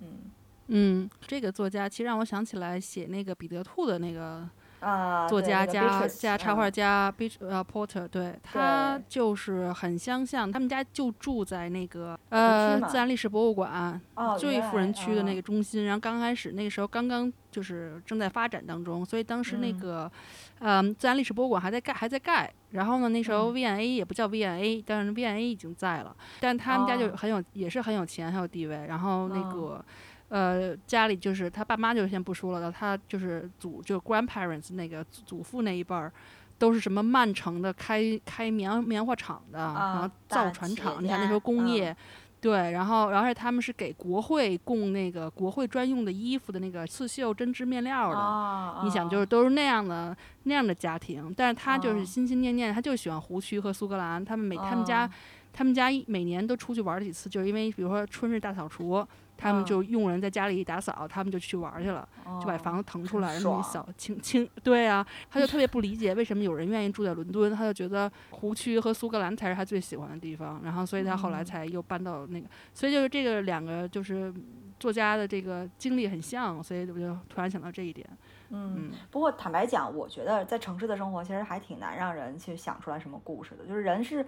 [0.02, 0.20] 嗯
[0.68, 4.46] 嗯，这个作家其实让我想起来写那个彼得兔的那个
[4.82, 6.72] 啊，作家加加插画嗯。
[6.72, 19.78] 家 b e a c 呃 Porter，对他就是很相像，他们家就住在那个呃自然历史博物馆哦，最富人区的那个，中心，然后刚开始那个时候刚刚就是正在发展当中，所以当时那嗯。
[19.80, 20.12] 个，
[20.60, 23.54] 嗯，自然历史博物馆还在盖还在盖，然后呢那时候嗯。
[23.54, 27.14] V&A 也不叫 V&A，但是 V&A 已经在了，但他们家就哦。
[27.16, 29.50] 很有也是很有钱很有地位，然后那哦。
[29.54, 29.86] 个。
[30.32, 36.10] 呃，家里就是他爸妈就先不说了，他就是祖就 grandparents 那个祖祖父那一辈儿，
[36.58, 41.94] 都是什么曼城的开开棉棉花厂的，然啊后造船厂，你看那时候工业，
[42.40, 48.18] 对，然后，然后而且他们是给国会供那个国会专用的衣服的那个刺绣针织面料的。
[48.18, 54.24] 啊，你想，就是都是那样的那样的家庭，但是他就哦是心心念念，他就喜欢湖区和苏格兰。
[54.24, 55.12] 他们每他们家哦
[55.54, 59.06] 他们家一每年都出去玩儿几次，就是因为比如说春日大扫除，
[59.42, 62.08] 他们嗯就佣人在家里一打扫，他们就去玩儿去了，
[62.40, 64.48] 就把哦房子腾出来，然后一爽小清清。
[64.64, 74.32] 对啊，他就特别不理解为什么有人愿意住在伦敦，他就觉得湖区和苏格兰才是他最喜欢的地方，然后所以他后来嗯才又搬到那个，所以就是这个两个就是
[74.80, 78.08] 作家的这个经历很像，所以我就突然想到这一点。
[78.54, 83.66] 嗯嗯，不过坦白讲，我觉得在城市的生活其实还挺难让人去想出来什么故事的。
[83.66, 84.26] 就是人是，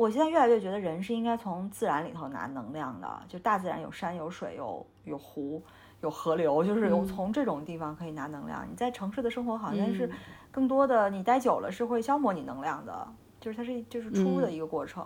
[0.00, 3.22] 我现在越来越觉得人是应该从自然里头拿能量的。
[3.28, 5.62] 就大自然有山有水有有湖
[6.00, 8.66] 有河流，就是有嗯从这种地方可以拿能量。
[8.66, 10.12] 你在城市的生活好像是嗯
[10.50, 13.06] 更多的，你待久了是会消磨你能量的，
[13.38, 15.04] 就是它是就是出的嗯一个过程。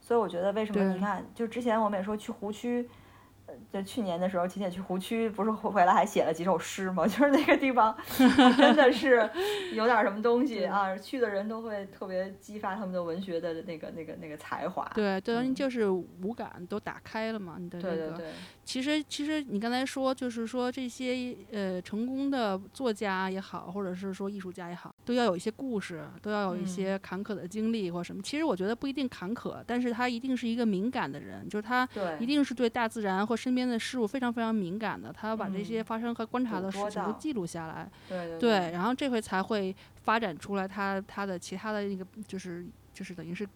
[0.00, 2.90] 所以我觉得为什么你看，就之前我们也说去湖区。
[3.52, 7.04] 呃就去年的时候，秦姐去湖区，不是回来还写了几首诗吗？
[7.08, 7.96] 就是那个地方，
[8.56, 9.28] 真的是
[9.72, 10.96] 有点什么东西啊！
[10.96, 14.90] 去的人都会特别激发他们的文学的那个、那个、那个才华。
[14.94, 18.22] 对，等于嗯就是五感都打开了嘛，你的那个。
[18.64, 28.22] 其实，其实你刚才说，就是说这些呃成功的作家也好，或者是说艺术家也好，都要有一些故事，都要有一嗯些坎坷的经历或什么。
[28.22, 31.86] 其实我觉得不一定坎坷，但是他一定是一个敏感的人，就是他，
[32.20, 37.90] 一定是对大自然或身边的事物非常非常敏感的，他要把这嗯些发生和观察的事情都记录下来。
[38.08, 43.46] 对对对，然后这回才会发展出来他他的其他的一个就是就是等于是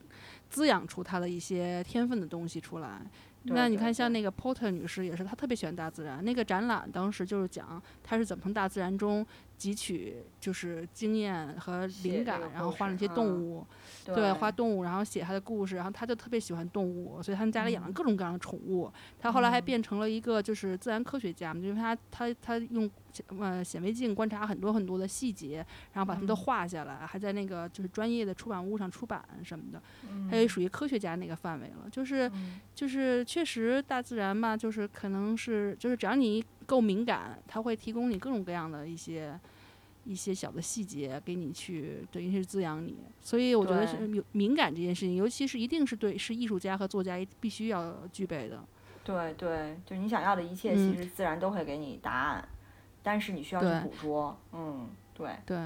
[0.50, 3.00] 滋养出他的一些天分的东西出来。
[3.48, 6.24] 那你看，像那个 Porter 女士也是，她特别喜欢大自然。
[6.24, 9.24] 那个展览当时就是讲她是怎么从大自然中
[9.58, 13.66] 汲取就是经验和灵感，然后画了一些动嗯物，
[14.04, 18.92] 对对，画动物，然后写她的故事，然后她就特别喜欢动物，所以他们家里养了嗯各种各样的宠物。
[19.18, 22.90] 她后来还嗯变成了一个就是自然科学家嘛，就是她她她用
[23.38, 31.88] 呃显微镜观察很多很多的细节，然后把它们都嗯画下来，还在那个就是专业的出版物上出版什么的，嗯它也属于科学家那个范围了。
[31.90, 39.38] 就是嗯就是确实大自然吧，就是可能是就是只要你够敏感，它会提供你各种各样的一些。
[40.08, 48.62] 一些小的细节给你去，等于是滋养你，所以我觉得是对有敏感这件事情，尤其是一定是对是艺术家和作家必须要具备的。
[49.02, 52.48] 对对，就是你想要的一切，嗯其实自然都会给你答案，
[53.06, 54.36] 但是你需要去捕捉。
[54.52, 55.56] 嗯，对，对，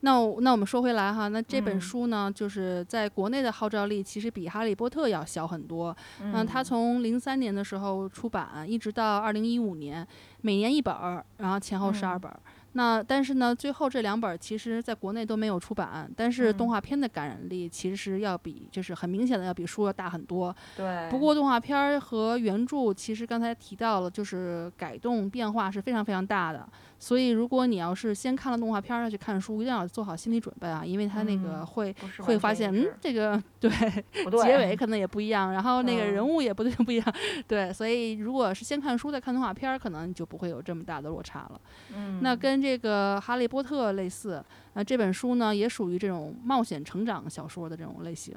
[0.00, 5.96] 那我那我们说回来哈，那这本嗯书呢，就是在国内的号召力其实比《哈利波特》要小很多。
[6.20, 10.04] 嗯，它从零三年的时候出版，一直到二零一五年，
[10.40, 12.40] 每年一本儿，然后前后十二嗯本儿。
[12.72, 20.54] 那但是呢，最后这两本儿其实在国内都没有出版，但是动嗯画片的感染力其实要比，就是很明显的要比书要大很多。
[20.76, 21.08] 对。
[21.10, 26.68] 不过动画片儿和原著其实刚才提到了，就是改动变化是非常非常大的。
[27.00, 33.70] 所以如果你要是先看了动画片儿再去看书，一定要做好心理准备啊，因为他那个嗯会、会发现，嗯这个 对
[34.12, 37.14] 对，结尾可能也不一样，然后那个人嗯物也不对 不一样，
[37.48, 41.60] 对，所以如果是先看书再看动画片儿，可能就不会有这么大的落差了。
[41.96, 48.36] 嗯，那跟这个《哈利波特》类似，那，这本书呢也属于这种冒险成长小说的这种类型，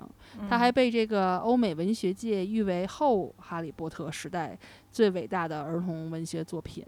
[0.49, 4.57] 它还嗯被这个欧美文学界誉为后《哈利波特》时代
[4.93, 6.85] 最伟大的儿童文学作品。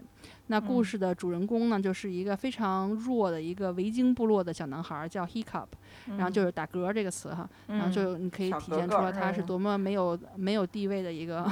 [0.48, 5.66] 那故嗯事的主人公呢，就是一个非常弱的一个维京部落的小男孩儿，叫 Hiccup，
[6.06, 11.44] 然后就是打嗝这个词哈，然后嗯就你可以体现出来他是多么没有没有地位的一个。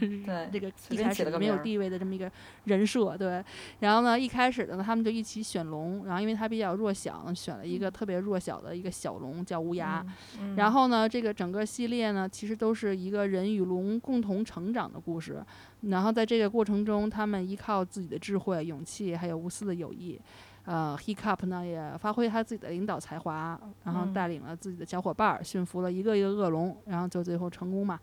[0.00, 2.30] 嗯 对这个一开始没有地位的这么一个
[2.64, 3.42] 人设，对。
[3.80, 10.04] 然后呢，一开始呢，他们就一起选龙，然后因为他比较弱小，选了一个特别弱小的一个小龙叫乌鸦。
[10.38, 15.42] 嗯，然后呢，这个整个系列呢，其实都是一个人与龙共同成长的故事。
[15.88, 20.20] 然后在这个过程中，他们依靠自己的智慧、勇气，还有无私的友谊。
[20.64, 28.00] 呃，Hiccup 呢也发挥他自己的领导才华，然后嗯带领了自己的小伙伴儿驯服了一个一个恶龙，然后就最后成功嘛。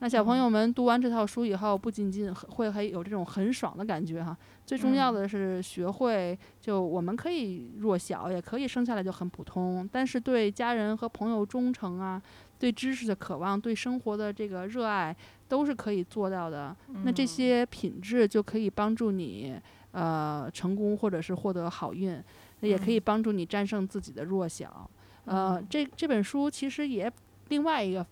[0.00, 12.22] 那小朋友们读完这套书以后，不仅仅会还有这种很爽的感觉哈，最重要的是学会，就我们可以弱小，也可以生下来就很普通，但是对家人和朋友忠诚啊，
[12.58, 15.14] 对知识的渴望，对生活的这个热爱，
[15.48, 16.76] 都是可以做到的。
[17.04, 19.54] 那这些品质就可以帮助你
[19.92, 22.22] 呃成功，或者是获得好运，
[22.60, 24.90] 也可以帮助你战胜自己的弱小。
[25.24, 27.10] 呃，这这本书其实也
[27.48, 28.06] 另外一个。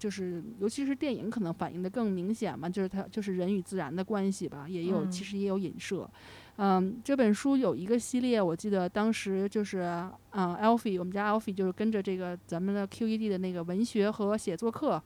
[0.00, 6.10] 就是，尤其是电影可能反映的更明显嘛，就是它就是人与自然的关系吧，也有其实也有影射。
[6.58, 9.80] 嗯，这本书有一个系列，我记得当时就是
[10.30, 15.02] 嗯，Alfie，我们家 Alfie 就是跟着这个咱们的 QED 的那个文学和写作课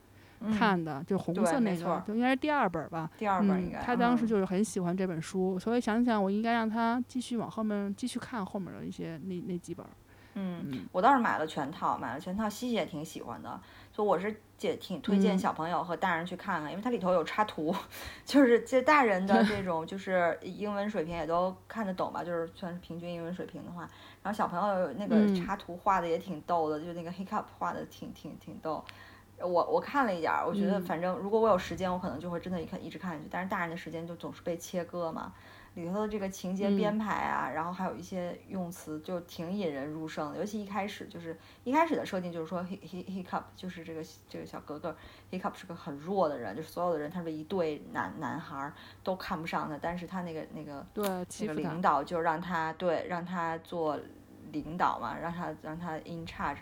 [0.57, 3.11] 看的，就是红色那个，就应该是第二本吧。
[3.19, 3.81] 第二本应该。
[3.81, 9.85] 他当时就是很喜欢这本书，所以想想我应该让他继续往后面继续看后面的一些那那几本。
[10.35, 13.61] 嗯，我倒是买了全套，买了全套，西西也挺喜欢的。
[13.93, 17.75] 就我是姐挺推荐小朋友和大人去看看，因为它里头有插图，
[18.25, 23.83] 就是这大人的这种就是英文水平也都看得懂吧，就是算是平均英文水平的话，
[24.23, 28.85] 然后小朋友那个插图画的也挺逗的，就那个 hiccup 画的挺挺挺逗。
[29.39, 35.33] 我我看了一点儿，我觉得反正如果我有时间，我可能就会真的一看一直看下去，但是大人的时间就总是被切割嘛。
[35.75, 44.95] 里头的这个情节编排啊，然后还有一些用词就挺引人入胜的，尤其一开始就是一开始的设定就是说，he he he cup 就是这个这个小格格
[45.31, 48.73] ，he cup 是个很弱的人，就是所有的人他是一对男男孩
[49.05, 51.09] 都看不上他，但是他那个那个对
[51.41, 53.99] 那个领导就让他对让他做
[54.51, 56.59] 领导嘛，让他让他 in charge，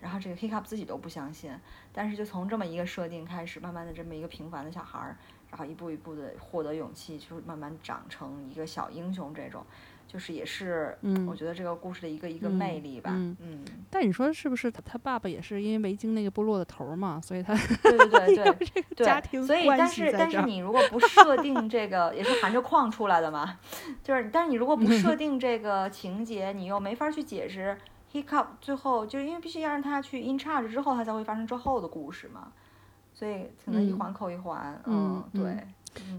[0.00, 1.50] 然后这个 he cup 自己都不相信，
[1.94, 5.16] 但是就从这么一个设定开始，慢慢的这么一个平凡的小孩儿。
[5.50, 9.34] 然后一步一步的获得勇气，就是慢慢长成一个小英雄。
[9.34, 9.64] 这种，
[10.06, 13.10] 就是也是，嗯，我觉得这个故事的一个一个魅力吧。
[13.12, 13.64] 嗯。
[13.90, 17.20] 但你说是不是他他爸爸也是因为维京那个部落的头嘛？
[17.20, 18.54] 所以他对对
[18.94, 23.58] 对 家庭所以但是但是你如果不设定这个，也是含着矿出来的嘛。
[24.02, 27.76] 就是，但是你如果不设定这个情节，你又没法去解释
[28.12, 32.52] he cup 最后就是因为必须要让他去 in charge 之后，他才会发生之后的故事嘛。
[33.20, 35.62] 所以可能一环扣一环，嗯，对。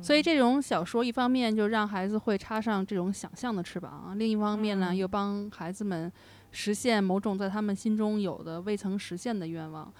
[0.03, 6.11] 所以这种小说一方面就让孩子会插上这种想象的翅膀，另一方面呢又帮孩子们
[6.51, 9.91] 实现某种在他们心中有的未曾实现的愿望。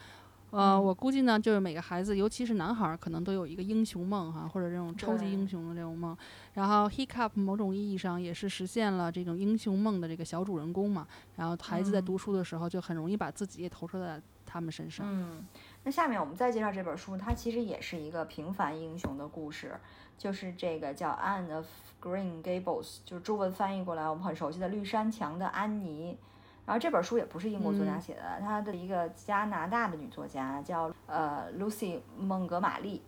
[0.52, 6.16] 呃，我估计呢，就是每个孩子，尤其是男孩，可能都有一个英雄梦哈，或者这种超级英雄的这种梦。
[6.56, 11.08] 然后，He Cup 某种意义上也是实现了这种英雄梦的这个小主人公嘛。
[11.38, 15.08] 然后，孩子在读书的时候就很容易把自己也投射在他们身上。
[15.10, 15.46] 嗯。
[15.84, 19.76] 那下面我们再介绍这本书，它其实也是一个平凡英雄的故事，
[20.18, 21.66] 就是这个叫 Anne of
[22.02, 26.18] Green Gables，就是中文翻译过来我们很熟悉的绿山墙的安妮。
[26.64, 33.02] 然后这本书也不是英国作家写的，他的一个加拿大的女作家叫呃 Lucy 蒙格玛丽。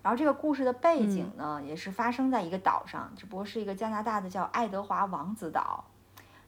[0.00, 5.84] 然后这个故事的背景呢，也是发生在一个岛上，只不过是一个加拿大的叫爱德华王子岛。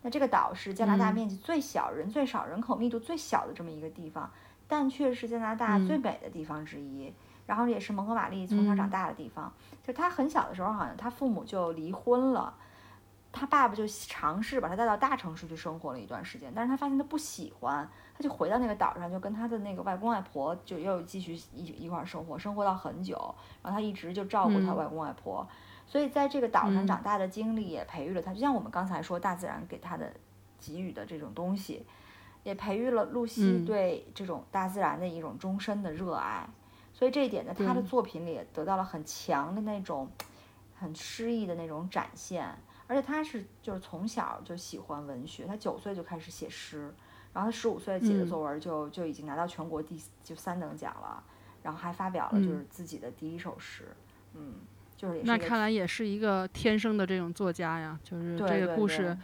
[0.01, 4.31] 那这个岛是加拿大面积最小、人最少、人口密度最小的这么一个地方。
[4.67, 7.13] 但却是加拿大最美的地方之一，
[7.47, 9.53] 然后也是蒙哥马利从小长大的地方。
[9.83, 12.55] 就他很小的时候，好像他父母就离婚了，
[13.31, 23.17] 他爸爸就尝试把他带到大城市去生活了一段时间，但是他发现他不喜欢，他就回到那个岛上，就跟他的那个外公外婆就又继续一一块生活，生活到很久，
[23.63, 25.47] 然后他一直就照顾他外公外婆，
[25.87, 30.11] 所以在这个岛上长大的经历也培育了他，就像我们刚才说大自然给他的
[30.59, 31.85] 给予的这种东西。
[32.45, 36.47] 也培育了露西对这种大自然的一种终身的热爱，
[36.93, 40.09] 所以这一点呢，他的作品里也得到了很强的那种
[40.75, 42.47] 很诗意的那种展现。
[42.87, 46.95] 而且他是就是从小就喜欢文学，他九岁就开始写诗，
[47.33, 51.25] 然后他十五岁写的作文就就已经拿到全国第就三等奖了，
[51.63, 53.97] 然后还发表了就是自己的第一首诗，
[54.35, 54.57] 嗯，
[54.99, 59.17] 就是那看来也是一个天生的这种作家呀，就是这个故事。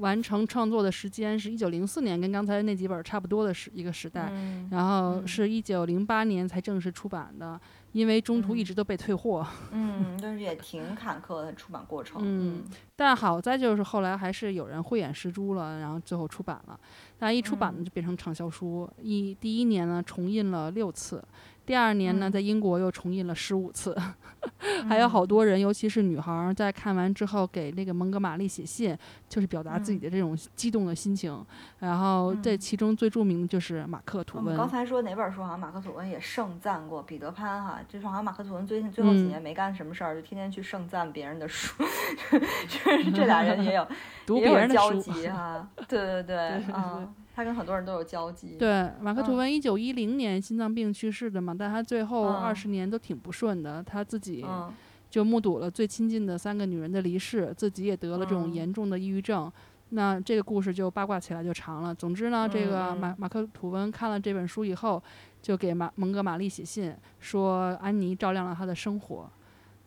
[0.00, 4.32] 完成创作的时间是一九零四年，跟刚才那几本差不多的时一个时代，
[4.70, 7.60] 然后是一九零八年才正式出版的，
[7.92, 9.46] 因为中途一直都被退货。
[9.72, 12.20] 嗯，但是也挺坎坷的出版过程。
[12.24, 12.64] 嗯，
[12.96, 16.78] 但好在就是后来还是有人慧眼识珠了，然后最后出版了。
[17.18, 18.88] 但一出版呢，就变成畅销书。
[19.02, 21.22] 一第一年呢，重印了六次。
[21.70, 23.96] 第二年呢，在英国又重印了十五次，
[24.88, 31.46] 还有好多人，尤其是女孩，在看完之后给那个蒙哥马利写信，就是表达自己的这种激动的心情。
[31.78, 34.56] 然后这其中最著名的就是马克吐温。
[34.56, 35.44] 刚才说哪本书？
[35.44, 41.84] 好像马克吐温也盛赞过彼得潘哈，就是好像马克吐温最近最后几年没干什么事儿，就天天去盛赞别人的书，
[42.66, 43.86] 就是这俩人也有
[44.26, 45.00] 读别人的书
[45.30, 45.68] 哈。
[45.86, 46.36] 对对对，
[46.74, 47.14] 嗯。
[47.34, 48.56] 他跟很多人都有交集。
[48.58, 54.72] 对，马克吐温一九一零年心脏病去世的嘛，但他最后嗯二十年都挺不顺的，他自己嗯
[55.08, 59.50] 就目睹了最亲近的三个女人的离世，自己也得了这种嗯严重的抑郁症。
[59.92, 61.92] 那这个故事就八卦起来就长了。
[61.92, 65.02] 总之呢，这个马马克吐温看了这本书以后，
[65.42, 69.28] 就给马蒙哥马利写信说，安妮照亮了他的生活。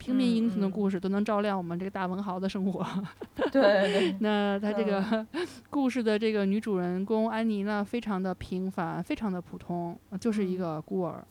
[0.03, 2.85] 平民英雄的故事都能照亮我们这个大文豪的生活。
[4.19, 5.25] 那他这个
[5.71, 11.23] 故事的这个女主人公安妮呢，非常的平凡，非常的普通，呃就是一个孤儿，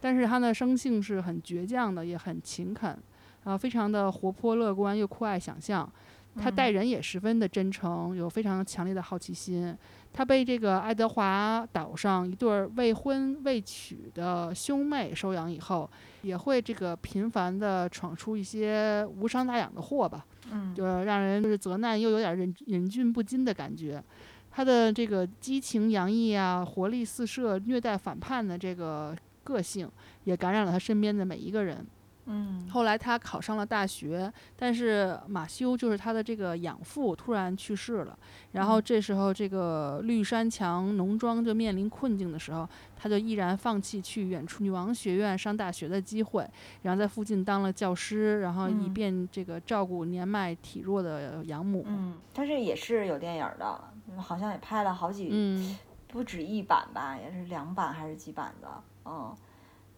[0.00, 2.96] 但是她的生性是很倔强的，也很勤恳，
[3.44, 5.86] 啊，非常的活泼乐观，又酷爱想象。
[6.34, 9.76] 她待人也十分的真诚，有非常强烈的好奇心。
[10.14, 15.88] 她被这个爱德华岛上一对儿未婚未娶的兄妹收养以后，
[16.24, 20.26] 也会这个频繁的闯出一些无伤大雅的祸吧。
[20.50, 24.02] 嗯就让人就是责难又有点忍忍俊不禁的感觉。
[24.50, 29.88] 他的这个激情洋溢啊，活力四射、虐待反叛的这个个性，
[30.24, 31.84] 也感染了他身边的每一个人。
[32.26, 38.18] 嗯后来他考上了大学，但是马修就是他的这个养父突然去世了，
[38.52, 46.48] 然后这时候这个绿山墙农庄就面临困境的时候，他就毅然放弃去远处女王学院上大学的机会，
[46.82, 51.84] 然后在附近当了教师，然后以嗯便这个照顾年迈体弱的养母。
[51.86, 53.78] 嗯，他这也是有电影的，
[54.16, 58.68] 好像也拍了好几，嗯不止一版吧，也是两版还是几版的。
[59.04, 59.36] 嗯，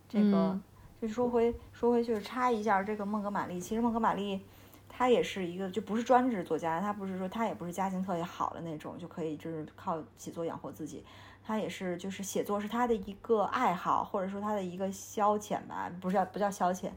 [0.09, 0.63] 这个嗯
[1.01, 4.41] 就说回说回就是插一下这个孟格玛丽，其实孟格玛丽。
[4.89, 11.05] 他也是一个，就不是专职作家，他不是说他也不是家境特别好的那种，就可以就是靠写作养活自己。
[11.45, 16.89] 他也是，就是写作是他的一个爱好，或者说他的一个消遣吧，不是不叫消遣，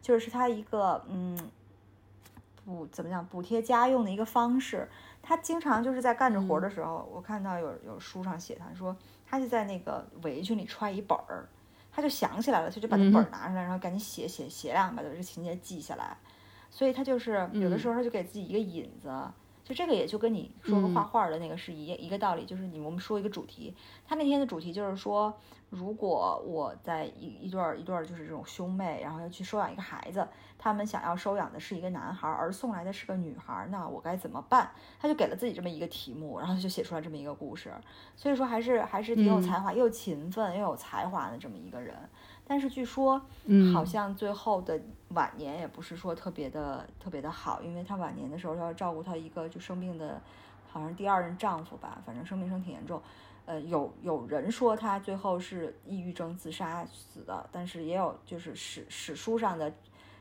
[0.00, 1.36] 就是他一个嗯，
[2.64, 4.88] 补怎么讲补贴家用的一个方式。
[5.20, 8.96] 他经常就是在干着活的时候，我看到有有书上写，他说
[9.26, 11.48] 他就在那个围裙里揣一本儿，
[11.98, 16.16] 他就想起来了，他就把那本儿拿出来，然后赶紧写写写两个，把这个情节记下来。
[16.70, 19.10] 所以他就是有的时候他就给自己一个引子，
[19.68, 23.74] 就这个也就跟你说个画画的那个是一一个道理，就是你我们说一个主题，
[24.06, 25.38] 他那天的主题就是说，
[25.68, 34.70] 如果我在一一对儿一对儿就是这种兄妹，然后要去收养一个孩子，他们想要收养的是一个男孩，而送来的是个女孩，那我该怎么办？
[34.98, 37.70] 他就给了自己这么一个题目，然后就写出来这么一个故事。
[38.16, 41.94] 所以说还是还是挺有才华，又勤奋又有才华的这么一个人。
[42.48, 44.80] 但是据说，嗯，好像最后的
[45.10, 50.20] 晚年也不是说特别的特别的好，因为她晚年的时候要照顾她一个就生病的，
[50.70, 53.00] 好像第二任丈夫吧，反正生病生挺严重。
[53.44, 59.72] 呃，有有人说她最后是抑郁症自杀死的，但是也有就是史史书上的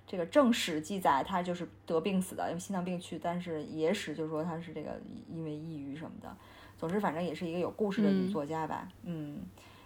[0.06, 5.00] 这个正史记载，她就是得病死的，因为心脏病去，但是野史就说她是这个
[5.30, 6.36] 因为抑郁什么的。
[6.78, 9.40] 总之，反正也是一个有故事的女嗯作家吧，嗯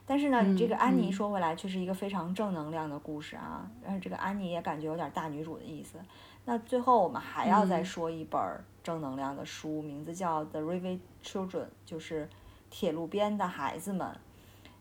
[0.05, 5.97] 但是呢，嗯这个安妮嗯说回来却是一个非常正能量的故事啊，但是这个安妮也感觉有点大女主的意思。
[6.43, 8.39] 那最后我们还要再嗯说一本
[8.83, 11.47] 正能量的书，名字叫《The Railway Children》，
[11.85, 12.27] 就是
[12.69, 14.07] 铁路边的孩子们。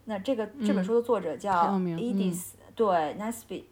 [0.06, 2.86] 那这个这本嗯书的作者叫 Edith，、对
[3.20, 3.64] Nesbit，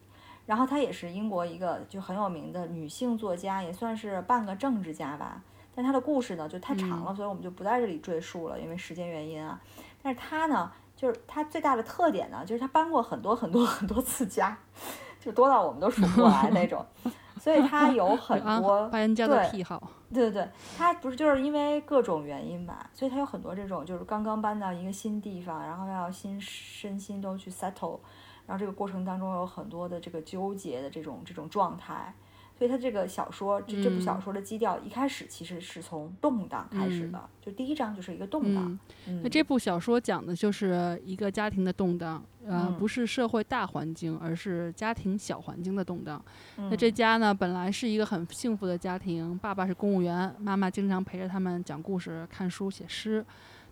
[0.45, 5.43] 然后她也是英国一个就很有名的女性作家，也算是半个政治家吧。
[5.75, 9.59] 但她的故事呢就太长了，所以我们就不在这里赘述了，因为时间原因啊。
[10.03, 14.59] 但是她呢，就是他最大的特点呢，就是他搬过很多很多很多次家，
[15.21, 16.85] 就多到我们都数不过来那种。
[17.41, 19.81] 所以他有 很啊多搬家的对癖好。
[20.13, 28.01] 对对对，他不是就是因为各种原因吧，所以他有很多这种就是刚刚搬到一个新地方，然后要新身心都去 settle，
[28.45, 32.13] 然后这个过程当中有很多的这个纠结的这种这种状态，
[32.59, 38.79] 所以他这个小说这这部小嗯说的基调一开始其实是从动荡开始的，就第一章就是一个动荡。
[39.23, 46.21] 那这部小说讲的就是一个家庭的动荡，呃，嗯不是社会大环境，而是家庭小环境的动荡。
[46.57, 53.25] 那那这家呢，本来是一个很幸福的家庭，爸爸是公务员，妈妈经常陪着他们讲故事、看书、写诗。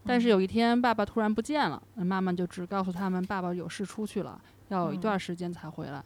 [0.09, 6.01] 但是有一天，爸爸突然不见了，那妈妈就只告诉他们，爸爸有事出去了，要有一段时间才回来。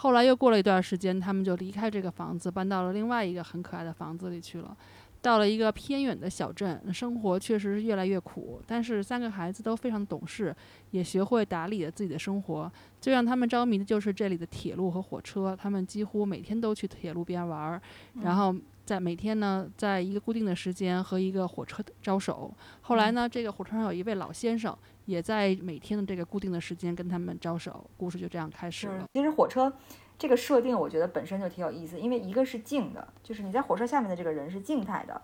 [0.00, 4.74] 后来又过了一段时间，他们就离开这个房子，搬到了另外一个很可爱的房子里去了。
[5.20, 10.56] 到了一个偏远的小镇，生活确实是越来越苦，但是三个孩子都非常懂事，
[10.92, 12.72] 也学会打理了自己的生活。
[12.98, 17.82] 最让他们着迷的就是这里的铁路和火车，他们几乎每天都去铁路边玩儿，
[18.22, 18.54] 然后
[18.86, 22.50] 在每天呢，在一个固定的时间和一个火车招手。
[22.80, 24.74] 后来呢，这个火车上有一位老先生，
[25.04, 27.88] 也在每天的这个固定的时间跟他们招手。
[27.96, 29.04] 故事就这样开始了。
[29.12, 29.72] 其实火车
[30.18, 35.20] 这个设定，我觉得本身就挺有意思，因为一个是静的，就是你在火车下面的这个人是静态的，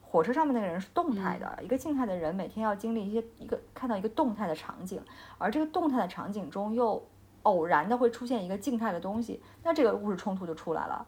[0.00, 5.00] 火车上面那个人是动态的，一个静态的人每天要经历一些一个看到一个动态的场景，
[5.36, 7.06] 而这个动态的场景中又
[7.42, 11.06] 偶然的会出现一个静态的东西，那这个故事冲突就出来了。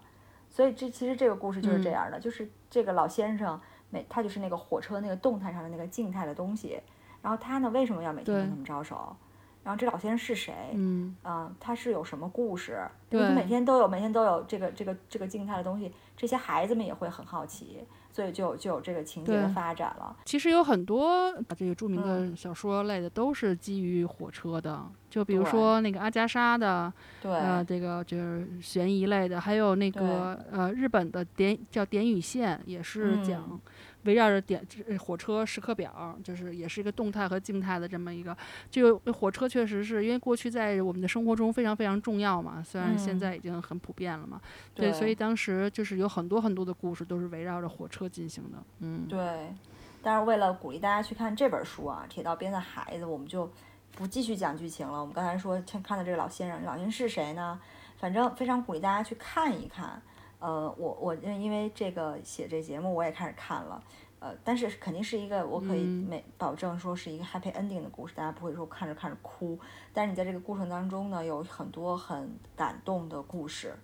[0.50, 3.58] 所以这其实这个故事就是这样的，就是这个老先生
[3.88, 6.80] 每他就是那个火车那个动态上的那个静态的东西，
[7.22, 9.16] 然后他呢为什么要每天跟他们招手？
[9.62, 10.54] 然后这老先生是谁？
[10.72, 12.80] 嗯，啊，他是有什么故事？
[13.08, 17.86] 对，他每天都有每天都有这个这个这个静态的东西，这些孩子们也会很好奇。
[18.12, 20.16] 所以就就有这个情节的发展了。
[20.24, 26.90] 其实有很多这个著名的小说类的都是基于火车的，就比如说那个阿加莎的，
[27.20, 33.60] 对呃，这个就是悬疑类的，还有那个呃日本的点叫点与线，也是讲。
[34.04, 34.66] 围绕着点
[34.98, 38.34] 火车时刻表，就是也是一个动态和静态的这么一个。
[38.70, 44.40] 就火车确实是因为过去在我们的生活中非常非常重要嘛，虽然现在已经很普遍了嘛。
[44.74, 48.56] 对，所以当时就是有很多很多的故事都是围绕着火车进行的。
[48.78, 49.54] 嗯，对。
[50.02, 53.52] 但是为了鼓励大家去看这本书啊，《铁道边的孩子》，我们就
[53.92, 55.00] 不继续讲剧情了。
[55.00, 57.60] 我们刚才说看的这个老先生，老先生是谁呢？
[57.98, 60.00] 反正非常鼓励大家去看一看。
[60.38, 63.82] 呃，我我因为这个写这节目，我也开始看了，
[64.20, 69.58] 呃，但是肯定是一个我可以没保证说是一个 happy ending 的故事，大家不会说看着看着哭，
[69.92, 73.76] 但是你在这个过程当中呢，有很多很感动的故事，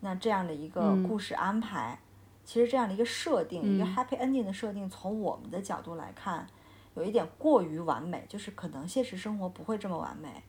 [0.00, 1.98] 那这样的一个故事安排，
[2.44, 6.46] 其实这样的一个设定，一个 happy ending 的设定，从我们的角度来看，
[6.94, 10.42] 有一点过于完美，就是可能现实生活不会这么完美。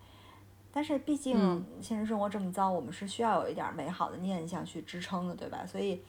[0.72, 5.66] 但是毕竟现实生活这么糟，我们是需要有一点美好的念想去支撑的，对吧？
[5.66, 6.02] 所以，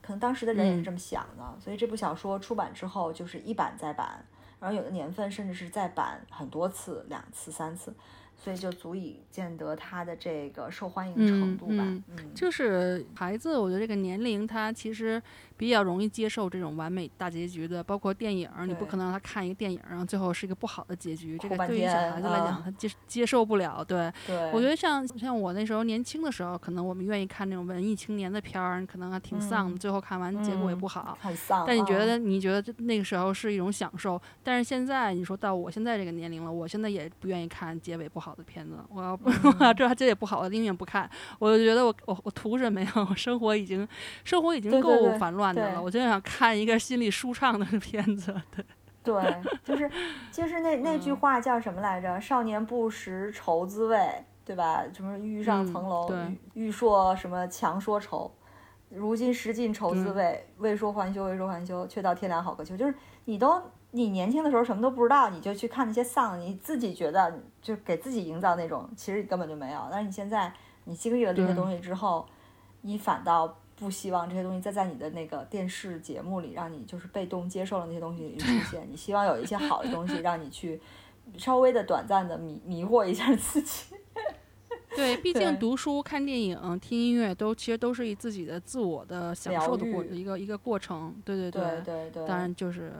[0.00, 1.60] 可能当时的人也是这么想的。
[1.60, 4.24] 所以这部小说出版之后，就是一版再版，
[4.60, 7.92] 然后有的年份甚至是再版很多次，两次、三次。
[8.36, 11.84] 所以就足以见得它的这个受欢迎程度吧。
[12.08, 15.22] 嗯，就是孩子，我觉得这个年龄他其实
[15.56, 23.82] 比较容易接受这种完美大结局的，包括电影，你不可能让他看一个电影，然后最后是一个不好的结局，这个对于小孩子来讲他接接受不了。
[23.84, 24.12] 对，
[24.52, 31.64] 我觉得像像我那时候年轻的时候，可能我们愿意看那种文艺青年的片儿，可能还挺丧的，最后看完结果也不好，很丧。
[31.66, 34.20] 但你觉得你觉得那个时候是一种享受？
[34.42, 38.34] 但是现在你说到我现在这个年龄了，我现在也不愿意看结尾不好。
[38.34, 39.28] 的片子，我要不
[39.60, 41.08] 我要知道这也不好，的宁愿不看。
[41.38, 42.92] 我就觉得我我我图什么呀？
[43.08, 43.86] 我生活已经
[44.24, 48.32] 生活已经够烦乱的了，我就想看一个心里舒畅的片子。
[49.02, 49.90] 对 对，就是
[50.30, 52.20] 就是那那句话叫什么来着？
[52.20, 54.84] 少年不识愁滋味，对吧？
[54.94, 56.08] 什么欲上层楼，
[56.52, 58.32] 欲说什么强说愁，
[58.90, 62.76] 如今识尽愁滋味，未说还休，未说还休，却道天凉好个秋。
[62.76, 63.60] 就是你都。
[63.96, 67.32] 你年轻的时候什么都不知道，你就去看那些丧，你自己觉得
[67.62, 69.86] 就给自己营造那种，其实你根本就没有。
[69.88, 72.26] 但是你现在你经历了这些东西之后，
[72.80, 78.88] 你反倒不希望这些东西再在你的那个电视节目里让你就是被动接受了那些东西 出现。
[78.90, 80.80] 你希望有一些好的东西让你去
[81.36, 83.94] 稍微的短暂的迷迷惑一下自己。
[84.96, 91.14] 对，毕竟读书、看电影、听音乐都其实都是以自己的自我的享受的过一个一个过程。
[91.24, 92.92] 对对对对对，当然就是。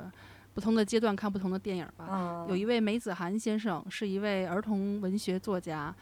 [0.54, 2.46] 不同的阶段看不同的电影吧。
[2.48, 5.94] 有一位梅子涵先生是一位儿童文学作家，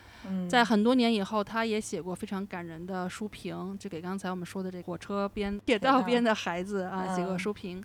[0.49, 7.83] 在很多年以后，他也写过非常感人的书评，就给刚才我们说的这火车边、铁道边的孩子啊写过书评，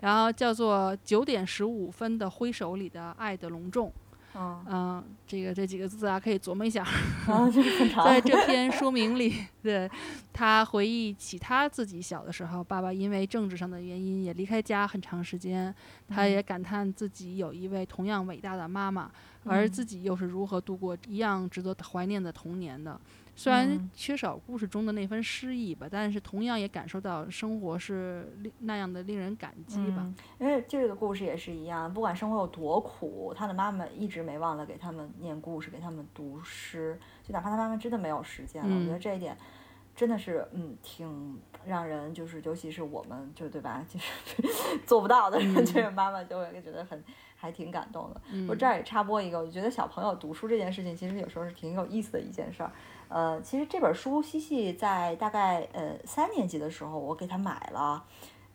[0.00, 3.88] 然后叫做《九点十五分的挥手里的爱的隆重》。
[4.38, 6.84] 嗯，这个这几个字啊，可以琢磨一下。
[8.04, 9.90] 在这篇说明里，对
[10.32, 15.74] 他回忆起他自己小的时候，爸爸因为政治上的原因也离开家很长时间，
[16.08, 19.10] 他也感叹自己有一位同样伟大的妈妈，
[19.44, 23.00] 而自己又是如何度过一样值得怀念的童年的。
[23.38, 30.10] 虽然缺少故事中的那份诗意吧，但是同样也感受到生活是那样的令人感激吧。
[30.40, 36.98] 因为这个故事也是一样，不管生活有多苦，他的妈妈一直没忘了给他们念故事，给他们读诗。
[37.22, 39.36] 就哪怕他妈妈真的没有时间了，我觉得这一点
[39.94, 48.20] 真的是嗯，挺让人就是，尤其是我们就对吧，就是 做不到的人，这个妈妈就会觉得很还挺感动的。
[48.48, 52.72] 我这儿也插播一个，我觉得小朋友读书这件事情，其实有时候是挺有意思的一件事儿。
[53.08, 58.02] 呃，其实这本书西西在大概呃三年级的时候，我给他买了，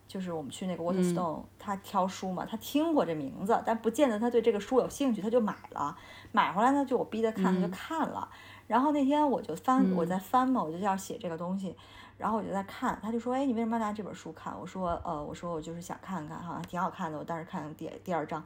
[0.06, 5.96] 就是我们去那个 Waterstone，他挑书嘛，他听过这名字，但不见得他对这个书有兴趣，他就买了。
[6.32, 8.28] 买回来呢，就我逼他看，他就看了。
[8.66, 11.74] 然后那天我就翻，我在翻嘛，我就要写这个东西，
[12.18, 14.54] 然后我就在看，他就说，哎，你为什么要拿这本书看？
[14.58, 17.18] 我说，呃，我说我就是想看看，好像挺好看的。
[17.18, 18.42] 我当时看第第二章。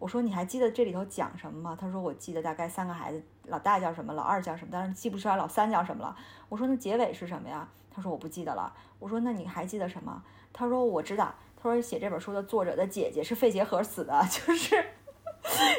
[0.00, 1.78] 我说你还记得这里头讲什么吗？
[1.78, 6.16] 他说我记得大概三个孩子，老大叫什么，老二叫什么，但是记不出来老三叫什么了。
[6.48, 7.68] 我说那结尾是什么呀？
[7.94, 8.72] 他说我不记得了。
[8.98, 10.22] 我说那你还记得什么？
[10.52, 14.74] 他说我知道，他说写这本书的作者的姐姐是肺结核死的， 就是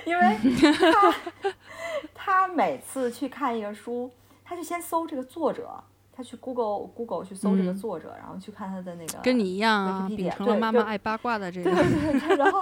[0.06, 0.38] 因为
[0.92, 1.56] 他
[2.14, 4.12] 他每次去看一个书，
[4.46, 5.70] 他就先搜这个作者，
[6.16, 11.72] 他去 Google Google 去搜这个作者，然后去看他的那个跟你一样啊，对秉承了妈妈爱八卦的这个。
[11.72, 12.60] 对对对，然后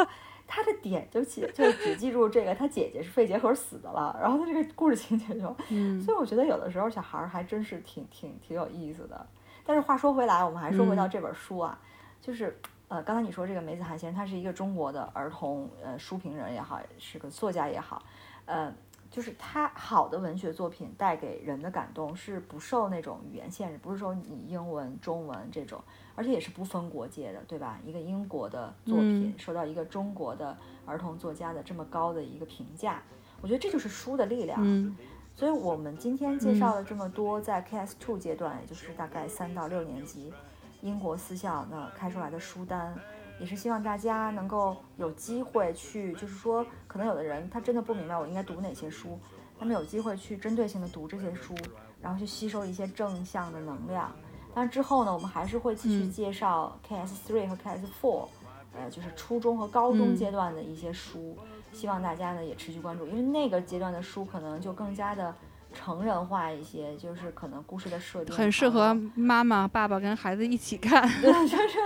[0.52, 9.26] 他的点就记就只记住这个，他姐姐是肺结核死的了， 然后他这个故事情节就，嗯所以我觉得有的时候小孩儿还真是挺挺挺有意思的。
[9.64, 11.80] 但是话说回来，我们还说回到嗯这本书啊，
[12.20, 18.02] 就是呃，刚才你说这个梅子涵先生，他是一个中国的儿童呃书评人也好，是个作家也好，
[18.46, 18.74] 呃，
[19.10, 25.84] 就是他好的文学作品带给人的感动是不受那种语言限制，不是说你英文、中文这种，
[26.16, 27.80] 而且也是不分国界的，对吧？
[27.84, 30.56] 一个英国的作品嗯受到一个中国的
[30.86, 33.02] 儿童作家的这么高的一个评价，
[33.42, 34.60] 我觉得这就是书的力量。
[34.62, 34.96] 嗯
[35.36, 40.34] 所以我们今天介绍了这么多，在 KS Two 阶段，也就是大概三到六年级，
[40.82, 42.94] 英国私校那开出来的书单，
[43.40, 49.18] 也是希望大家能够有机会去，就是说，可能有的人他真的不明白我应该读哪些书，
[49.58, 51.56] 他们有机会去针对性的读这些书，
[52.02, 54.12] 然后去吸收一些正向的能量。
[54.54, 58.28] 但是之后呢，我们还是会继续嗯介绍 KS Three 和 KS Four，
[58.74, 61.38] 呃，就是初中和高中嗯阶段的一些书。
[61.72, 65.34] 希望大家呢也持续关注，因为那个阶段的书可能就更加的
[65.74, 71.08] 成人化一些，就是可能故事的设定很适合妈妈、爸爸跟孩子一起看。
[71.22, 71.78] 对，就是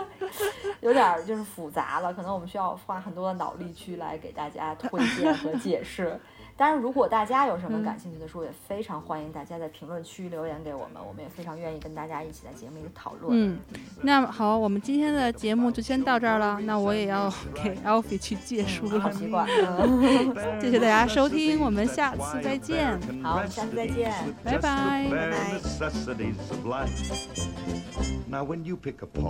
[0.82, 6.20] 有点儿就是复杂了，可能我们需要花很多的脑力去来给大家 推荐和解释。
[6.56, 13.32] 当然，如果大家有什么嗯感兴趣的书，也非常欢迎大家在评论区留言给我们，我们也非常愿意跟大家一起在节目里讨论。
[13.32, 13.60] 嗯，
[14.02, 16.60] 那好，我们今天的节目就先到这儿了。
[16.62, 19.14] 那我也要给 Alfie 去借书好了。
[19.16, 23.00] 习惯， 嗯，谢谢大家收听，我们下次再见。
[23.24, 24.14] 好，我们下次再见。
[24.44, 25.10] 拜拜。
[25.10, 25.32] Bye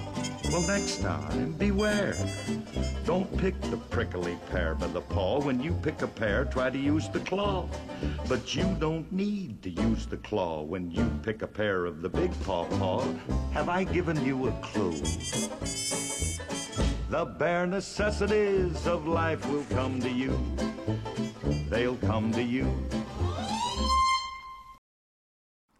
[0.52, 2.16] well, next time beware.
[3.06, 5.42] Don't pick the prickly pear by the paw.
[5.42, 7.68] When you pick a pear, try to use the claw.
[8.28, 12.10] But you don't need to use the claw when you pick a pear of the
[12.10, 13.04] big paw paw.
[13.52, 14.94] Have I given you a clue?
[17.10, 20.40] The bare necessities of life will come to you.
[21.70, 22.68] They'll come to you.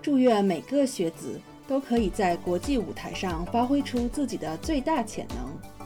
[0.00, 5.77] 祝愿每个学子都可以在国际舞台上发挥出自己的最大潜能。